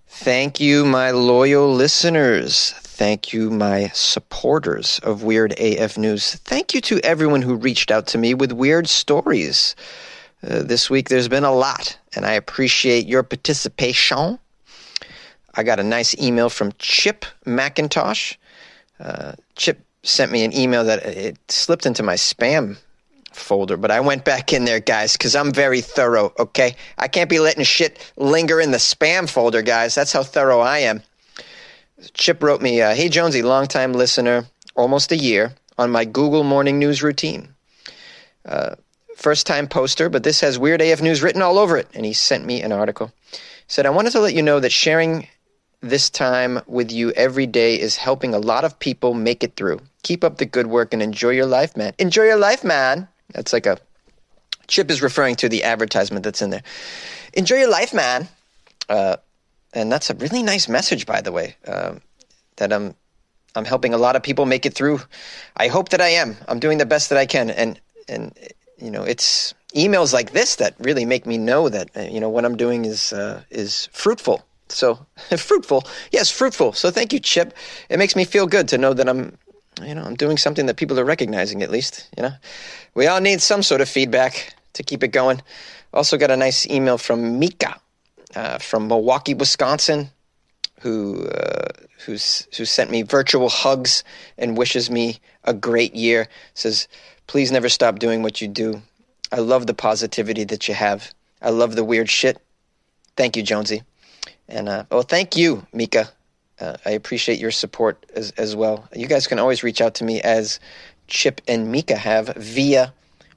Thank 0.05 0.59
you, 0.59 0.85
my 0.85 1.09
loyal 1.09 1.73
listeners. 1.73 2.73
Thank 2.77 3.33
you, 3.33 3.49
my 3.49 3.87
supporters 3.95 4.99
of 5.01 5.23
Weird 5.23 5.59
AF 5.59 5.97
News. 5.97 6.35
Thank 6.35 6.75
you 6.75 6.81
to 6.81 6.99
everyone 6.99 7.41
who 7.41 7.55
reached 7.55 7.89
out 7.89 8.05
to 8.07 8.19
me 8.19 8.35
with 8.35 8.51
weird 8.51 8.87
stories. 8.87 9.75
Uh, 10.43 10.61
this 10.61 10.91
week 10.91 11.09
there's 11.09 11.27
been 11.27 11.43
a 11.43 11.51
lot, 11.51 11.97
and 12.15 12.23
I 12.23 12.33
appreciate 12.33 13.07
your 13.07 13.23
participation. 13.23 14.37
I 15.55 15.63
got 15.63 15.79
a 15.79 15.83
nice 15.83 16.15
email 16.21 16.51
from 16.51 16.71
Chip 16.77 17.25
McIntosh. 17.47 18.37
Uh, 18.99 19.31
Chip 19.55 19.83
sent 20.03 20.31
me 20.31 20.43
an 20.43 20.55
email 20.55 20.83
that 20.83 21.03
it 21.03 21.39
slipped 21.49 21.87
into 21.87 22.03
my 22.03 22.13
spam 22.13 22.77
folder, 23.37 23.77
but 23.77 23.91
I 23.91 23.99
went 23.99 24.25
back 24.25 24.53
in 24.53 24.65
there, 24.65 24.79
guys, 24.79 25.13
because 25.13 25.35
I'm 25.35 25.51
very 25.51 25.81
thorough, 25.81 26.33
okay? 26.39 26.75
I 26.97 27.07
can't 27.07 27.29
be 27.29 27.39
letting 27.39 27.63
shit 27.63 28.11
linger 28.17 28.59
in 28.59 28.71
the 28.71 28.77
spam 28.77 29.29
folder, 29.29 29.61
guys. 29.61 29.95
That's 29.95 30.13
how 30.13 30.23
thorough 30.23 30.59
I 30.59 30.79
am. 30.79 31.01
Chip 32.13 32.43
wrote 32.43 32.61
me, 32.61 32.81
uh, 32.81 32.93
Hey, 32.93 33.09
Jonesy, 33.09 33.41
longtime 33.41 33.93
listener, 33.93 34.45
almost 34.75 35.11
a 35.11 35.17
year, 35.17 35.53
on 35.77 35.91
my 35.91 36.05
Google 36.05 36.43
morning 36.43 36.79
news 36.79 37.01
routine. 37.01 37.49
Uh, 38.45 38.75
first 39.15 39.47
time 39.47 39.67
poster, 39.67 40.09
but 40.09 40.23
this 40.23 40.41
has 40.41 40.59
Weird 40.59 40.81
AF 40.81 41.01
News 41.01 41.21
written 41.21 41.41
all 41.41 41.57
over 41.57 41.77
it. 41.77 41.87
And 41.93 42.05
he 42.05 42.13
sent 42.13 42.45
me 42.45 42.61
an 42.61 42.71
article. 42.71 43.11
Said, 43.67 43.85
I 43.85 43.89
wanted 43.89 44.11
to 44.11 44.19
let 44.19 44.33
you 44.33 44.41
know 44.41 44.59
that 44.59 44.71
sharing 44.71 45.27
this 45.81 46.09
time 46.09 46.61
with 46.67 46.91
you 46.91 47.11
every 47.11 47.45
day 47.45 47.79
is 47.79 47.97
helping 47.97 48.33
a 48.33 48.39
lot 48.39 48.63
of 48.63 48.79
people 48.79 49.13
make 49.13 49.43
it 49.43 49.55
through. 49.55 49.79
Keep 50.03 50.23
up 50.23 50.37
the 50.37 50.45
good 50.45 50.67
work 50.67 50.93
and 50.93 51.01
enjoy 51.01 51.31
your 51.31 51.45
life, 51.45 51.75
man. 51.75 51.93
Enjoy 51.99 52.23
your 52.23 52.37
life, 52.37 52.63
man. 52.63 53.07
That's 53.33 53.53
like 53.53 53.65
a 53.65 53.77
Chip 54.67 54.91
is 54.91 55.01
referring 55.01 55.35
to 55.37 55.49
the 55.49 55.63
advertisement 55.63 56.23
that's 56.23 56.41
in 56.41 56.49
there. 56.49 56.63
Enjoy 57.33 57.55
your 57.55 57.69
life, 57.69 57.93
man. 57.93 58.27
Uh, 58.89 59.17
and 59.73 59.91
that's 59.91 60.09
a 60.09 60.15
really 60.15 60.43
nice 60.43 60.67
message, 60.67 61.05
by 61.05 61.21
the 61.21 61.31
way. 61.31 61.55
Um, 61.67 62.01
that 62.57 62.73
I'm 62.73 62.95
I'm 63.55 63.65
helping 63.65 63.93
a 63.93 63.97
lot 63.97 64.15
of 64.15 64.23
people 64.23 64.45
make 64.45 64.65
it 64.65 64.73
through. 64.73 65.01
I 65.55 65.67
hope 65.67 65.89
that 65.89 66.01
I 66.01 66.09
am. 66.09 66.37
I'm 66.47 66.59
doing 66.59 66.77
the 66.77 66.85
best 66.85 67.09
that 67.09 67.17
I 67.17 67.25
can, 67.25 67.49
and 67.49 67.79
and 68.07 68.37
you 68.77 68.91
know, 68.91 69.03
it's 69.03 69.53
emails 69.75 70.13
like 70.13 70.31
this 70.31 70.55
that 70.57 70.75
really 70.79 71.05
make 71.05 71.25
me 71.25 71.37
know 71.37 71.69
that 71.69 71.89
uh, 71.95 72.01
you 72.01 72.19
know 72.19 72.29
what 72.29 72.45
I'm 72.45 72.57
doing 72.57 72.85
is 72.85 73.13
uh, 73.13 73.43
is 73.49 73.89
fruitful. 73.91 74.43
So 74.69 75.05
fruitful, 75.37 75.85
yes, 76.11 76.29
fruitful. 76.29 76.73
So 76.73 76.91
thank 76.91 77.13
you, 77.13 77.19
Chip. 77.19 77.53
It 77.89 77.97
makes 77.97 78.15
me 78.15 78.25
feel 78.25 78.47
good 78.47 78.67
to 78.69 78.77
know 78.77 78.93
that 78.93 79.07
I'm 79.07 79.37
you 79.83 79.95
know, 79.95 80.03
I'm 80.03 80.15
doing 80.15 80.37
something 80.37 80.65
that 80.65 80.77
people 80.77 80.99
are 80.99 81.05
recognizing 81.05 81.61
at 81.63 81.71
least, 81.71 82.09
you 82.17 82.23
know. 82.23 82.33
We 82.95 83.07
all 83.07 83.21
need 83.21 83.41
some 83.41 83.63
sort 83.63 83.81
of 83.81 83.89
feedback 83.89 84.53
to 84.73 84.83
keep 84.83 85.03
it 85.03 85.09
going. 85.09 85.41
Also 85.93 86.17
got 86.17 86.31
a 86.31 86.37
nice 86.37 86.67
email 86.67 86.97
from 86.97 87.39
Mika 87.39 87.79
uh, 88.35 88.57
from 88.59 88.87
Milwaukee, 88.87 89.33
Wisconsin, 89.33 90.09
who 90.81 91.27
uh, 91.27 91.69
who's 92.05 92.47
who 92.57 92.65
sent 92.65 92.91
me 92.91 93.01
virtual 93.01 93.49
hugs 93.49 94.03
and 94.37 94.57
wishes 94.57 94.89
me 94.89 95.17
a 95.43 95.53
great 95.53 95.95
year. 95.95 96.27
Says, 96.53 96.87
"Please 97.25 97.51
never 97.51 97.69
stop 97.69 97.99
doing 97.99 98.21
what 98.21 98.41
you 98.41 98.47
do. 98.47 98.81
I 99.31 99.39
love 99.39 99.67
the 99.67 99.73
positivity 99.73 100.43
that 100.45 100.67
you 100.67 100.73
have. 100.73 101.13
I 101.41 101.49
love 101.49 101.75
the 101.75 101.83
weird 101.83 102.09
shit. 102.09 102.37
Thank 103.15 103.35
you, 103.35 103.43
Jonesy." 103.43 103.83
And 104.47 104.69
uh, 104.69 104.83
oh, 104.91 105.01
thank 105.01 105.35
you, 105.35 105.65
Mika. 105.73 106.09
Uh, 106.59 106.77
I 106.85 106.91
appreciate 106.91 107.39
your 107.39 107.51
support 107.51 108.05
as, 108.15 108.31
as 108.31 108.55
well. 108.55 108.87
You 108.95 109.07
guys 109.07 109.27
can 109.27 109.39
always 109.39 109.63
reach 109.63 109.81
out 109.81 109.95
to 109.95 110.03
me 110.03 110.21
as 110.21 110.59
Chip 111.07 111.41
and 111.47 111.71
Mika 111.71 111.95
have 111.95 112.33
via 112.35 112.93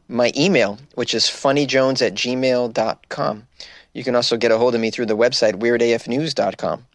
my 0.09 0.33
email, 0.37 0.79
which 0.95 1.15
is 1.15 1.25
funnyjones 1.25 2.05
at 2.05 2.15
gmail.com. 2.15 3.47
You 3.93 4.05
can 4.05 4.17
also 4.17 4.37
get 4.37 4.53
a 4.53 4.59
hold 4.59 4.75
of 4.75 4.81
me 4.81 4.91
through 4.91 5.07
the 5.07 5.17
website 5.17 5.55
weirdafnews.com. 5.55 6.87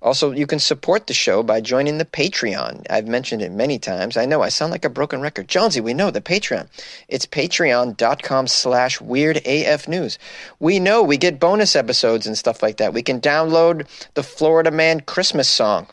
Also, 0.00 0.30
you 0.30 0.46
can 0.46 0.60
support 0.60 1.08
the 1.08 1.14
show 1.14 1.42
by 1.42 1.60
joining 1.60 1.98
the 1.98 2.04
Patreon. 2.04 2.86
I've 2.88 3.08
mentioned 3.08 3.42
it 3.42 3.50
many 3.50 3.80
times. 3.80 4.16
I 4.16 4.26
know 4.26 4.42
I 4.42 4.48
sound 4.48 4.70
like 4.70 4.84
a 4.84 4.90
broken 4.90 5.20
record. 5.20 5.48
Jonesy, 5.48 5.80
we 5.80 5.92
know 5.92 6.12
the 6.12 6.20
Patreon. 6.20 6.68
It's 7.08 7.26
patreon.com 7.26 8.46
slash 8.46 8.98
weirdafnews. 9.00 10.18
We 10.60 10.78
know 10.78 11.02
we 11.02 11.16
get 11.16 11.40
bonus 11.40 11.74
episodes 11.74 12.28
and 12.28 12.38
stuff 12.38 12.62
like 12.62 12.76
that. 12.76 12.94
We 12.94 13.02
can 13.02 13.20
download 13.20 13.88
the 14.14 14.22
Florida 14.22 14.70
Man 14.70 15.00
Christmas 15.00 15.48
song 15.48 15.88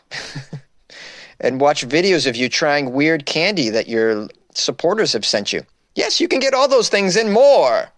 and 1.40 1.60
watch 1.60 1.86
videos 1.86 2.28
of 2.28 2.36
you 2.36 2.48
trying 2.48 2.92
weird 2.92 3.26
candy 3.26 3.70
that 3.70 3.88
your 3.88 4.28
supporters 4.54 5.14
have 5.14 5.26
sent 5.26 5.52
you. 5.52 5.62
Yes, 5.96 6.20
you 6.20 6.28
can 6.28 6.38
get 6.38 6.54
all 6.54 6.68
those 6.68 6.88
things 6.88 7.16
and 7.16 7.32
more. 7.32 7.88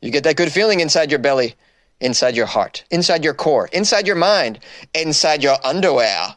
You 0.00 0.12
get 0.12 0.22
that 0.22 0.36
good 0.36 0.52
feeling 0.52 0.78
inside 0.78 1.10
your 1.10 1.18
belly 1.18 1.56
inside 2.00 2.36
your 2.36 2.46
heart, 2.46 2.84
inside 2.90 3.24
your 3.24 3.34
core, 3.34 3.68
inside 3.72 4.06
your 4.06 4.16
mind, 4.16 4.60
inside 4.94 5.42
your 5.42 5.56
underwear. 5.64 6.34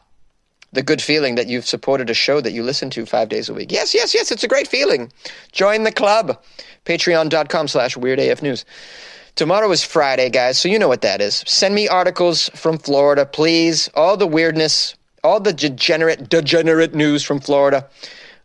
The 0.72 0.82
good 0.82 1.02
feeling 1.02 1.34
that 1.34 1.48
you've 1.48 1.66
supported 1.66 2.08
a 2.08 2.14
show 2.14 2.40
that 2.40 2.52
you 2.52 2.62
listen 2.62 2.88
to 2.90 3.04
five 3.04 3.28
days 3.28 3.50
a 3.50 3.54
week. 3.54 3.70
Yes, 3.70 3.92
yes, 3.94 4.14
yes, 4.14 4.32
it's 4.32 4.42
a 4.42 4.48
great 4.48 4.66
feeling. 4.66 5.12
Join 5.52 5.82
the 5.82 5.92
club. 5.92 6.42
Patreon.com 6.86 7.68
slash 7.68 7.94
weirdafnews. 7.94 8.64
Tomorrow 9.34 9.70
is 9.70 9.84
Friday, 9.84 10.30
guys, 10.30 10.58
so 10.58 10.68
you 10.68 10.78
know 10.78 10.88
what 10.88 11.02
that 11.02 11.20
is. 11.20 11.44
Send 11.46 11.74
me 11.74 11.88
articles 11.88 12.48
from 12.54 12.78
Florida, 12.78 13.26
please. 13.26 13.88
All 13.94 14.16
the 14.16 14.26
weirdness, 14.26 14.94
all 15.22 15.40
the 15.40 15.52
degenerate, 15.52 16.28
degenerate 16.28 16.94
news 16.94 17.22
from 17.22 17.40
Florida. 17.40 17.88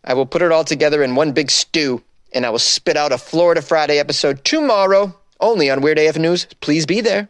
I 0.04 0.14
will 0.14 0.26
put 0.26 0.42
it 0.42 0.52
all 0.52 0.64
together 0.64 1.04
in 1.04 1.16
one 1.16 1.34
big 1.34 1.50
stew, 1.52 2.04
and 2.34 2.46
I 2.46 2.50
will 2.50 2.60
spit 2.60 2.96
out 2.96 3.12
a 3.12 3.18
Florida 3.18 3.62
Friday 3.62 4.00
episode 4.00 4.46
tomorrow 4.46 5.14
only 5.40 5.70
on 5.70 5.82
Weird 5.82 6.00
AF 6.00 6.18
News. 6.18 6.46
Please 6.62 6.86
be 6.86 7.02
there. 7.02 7.30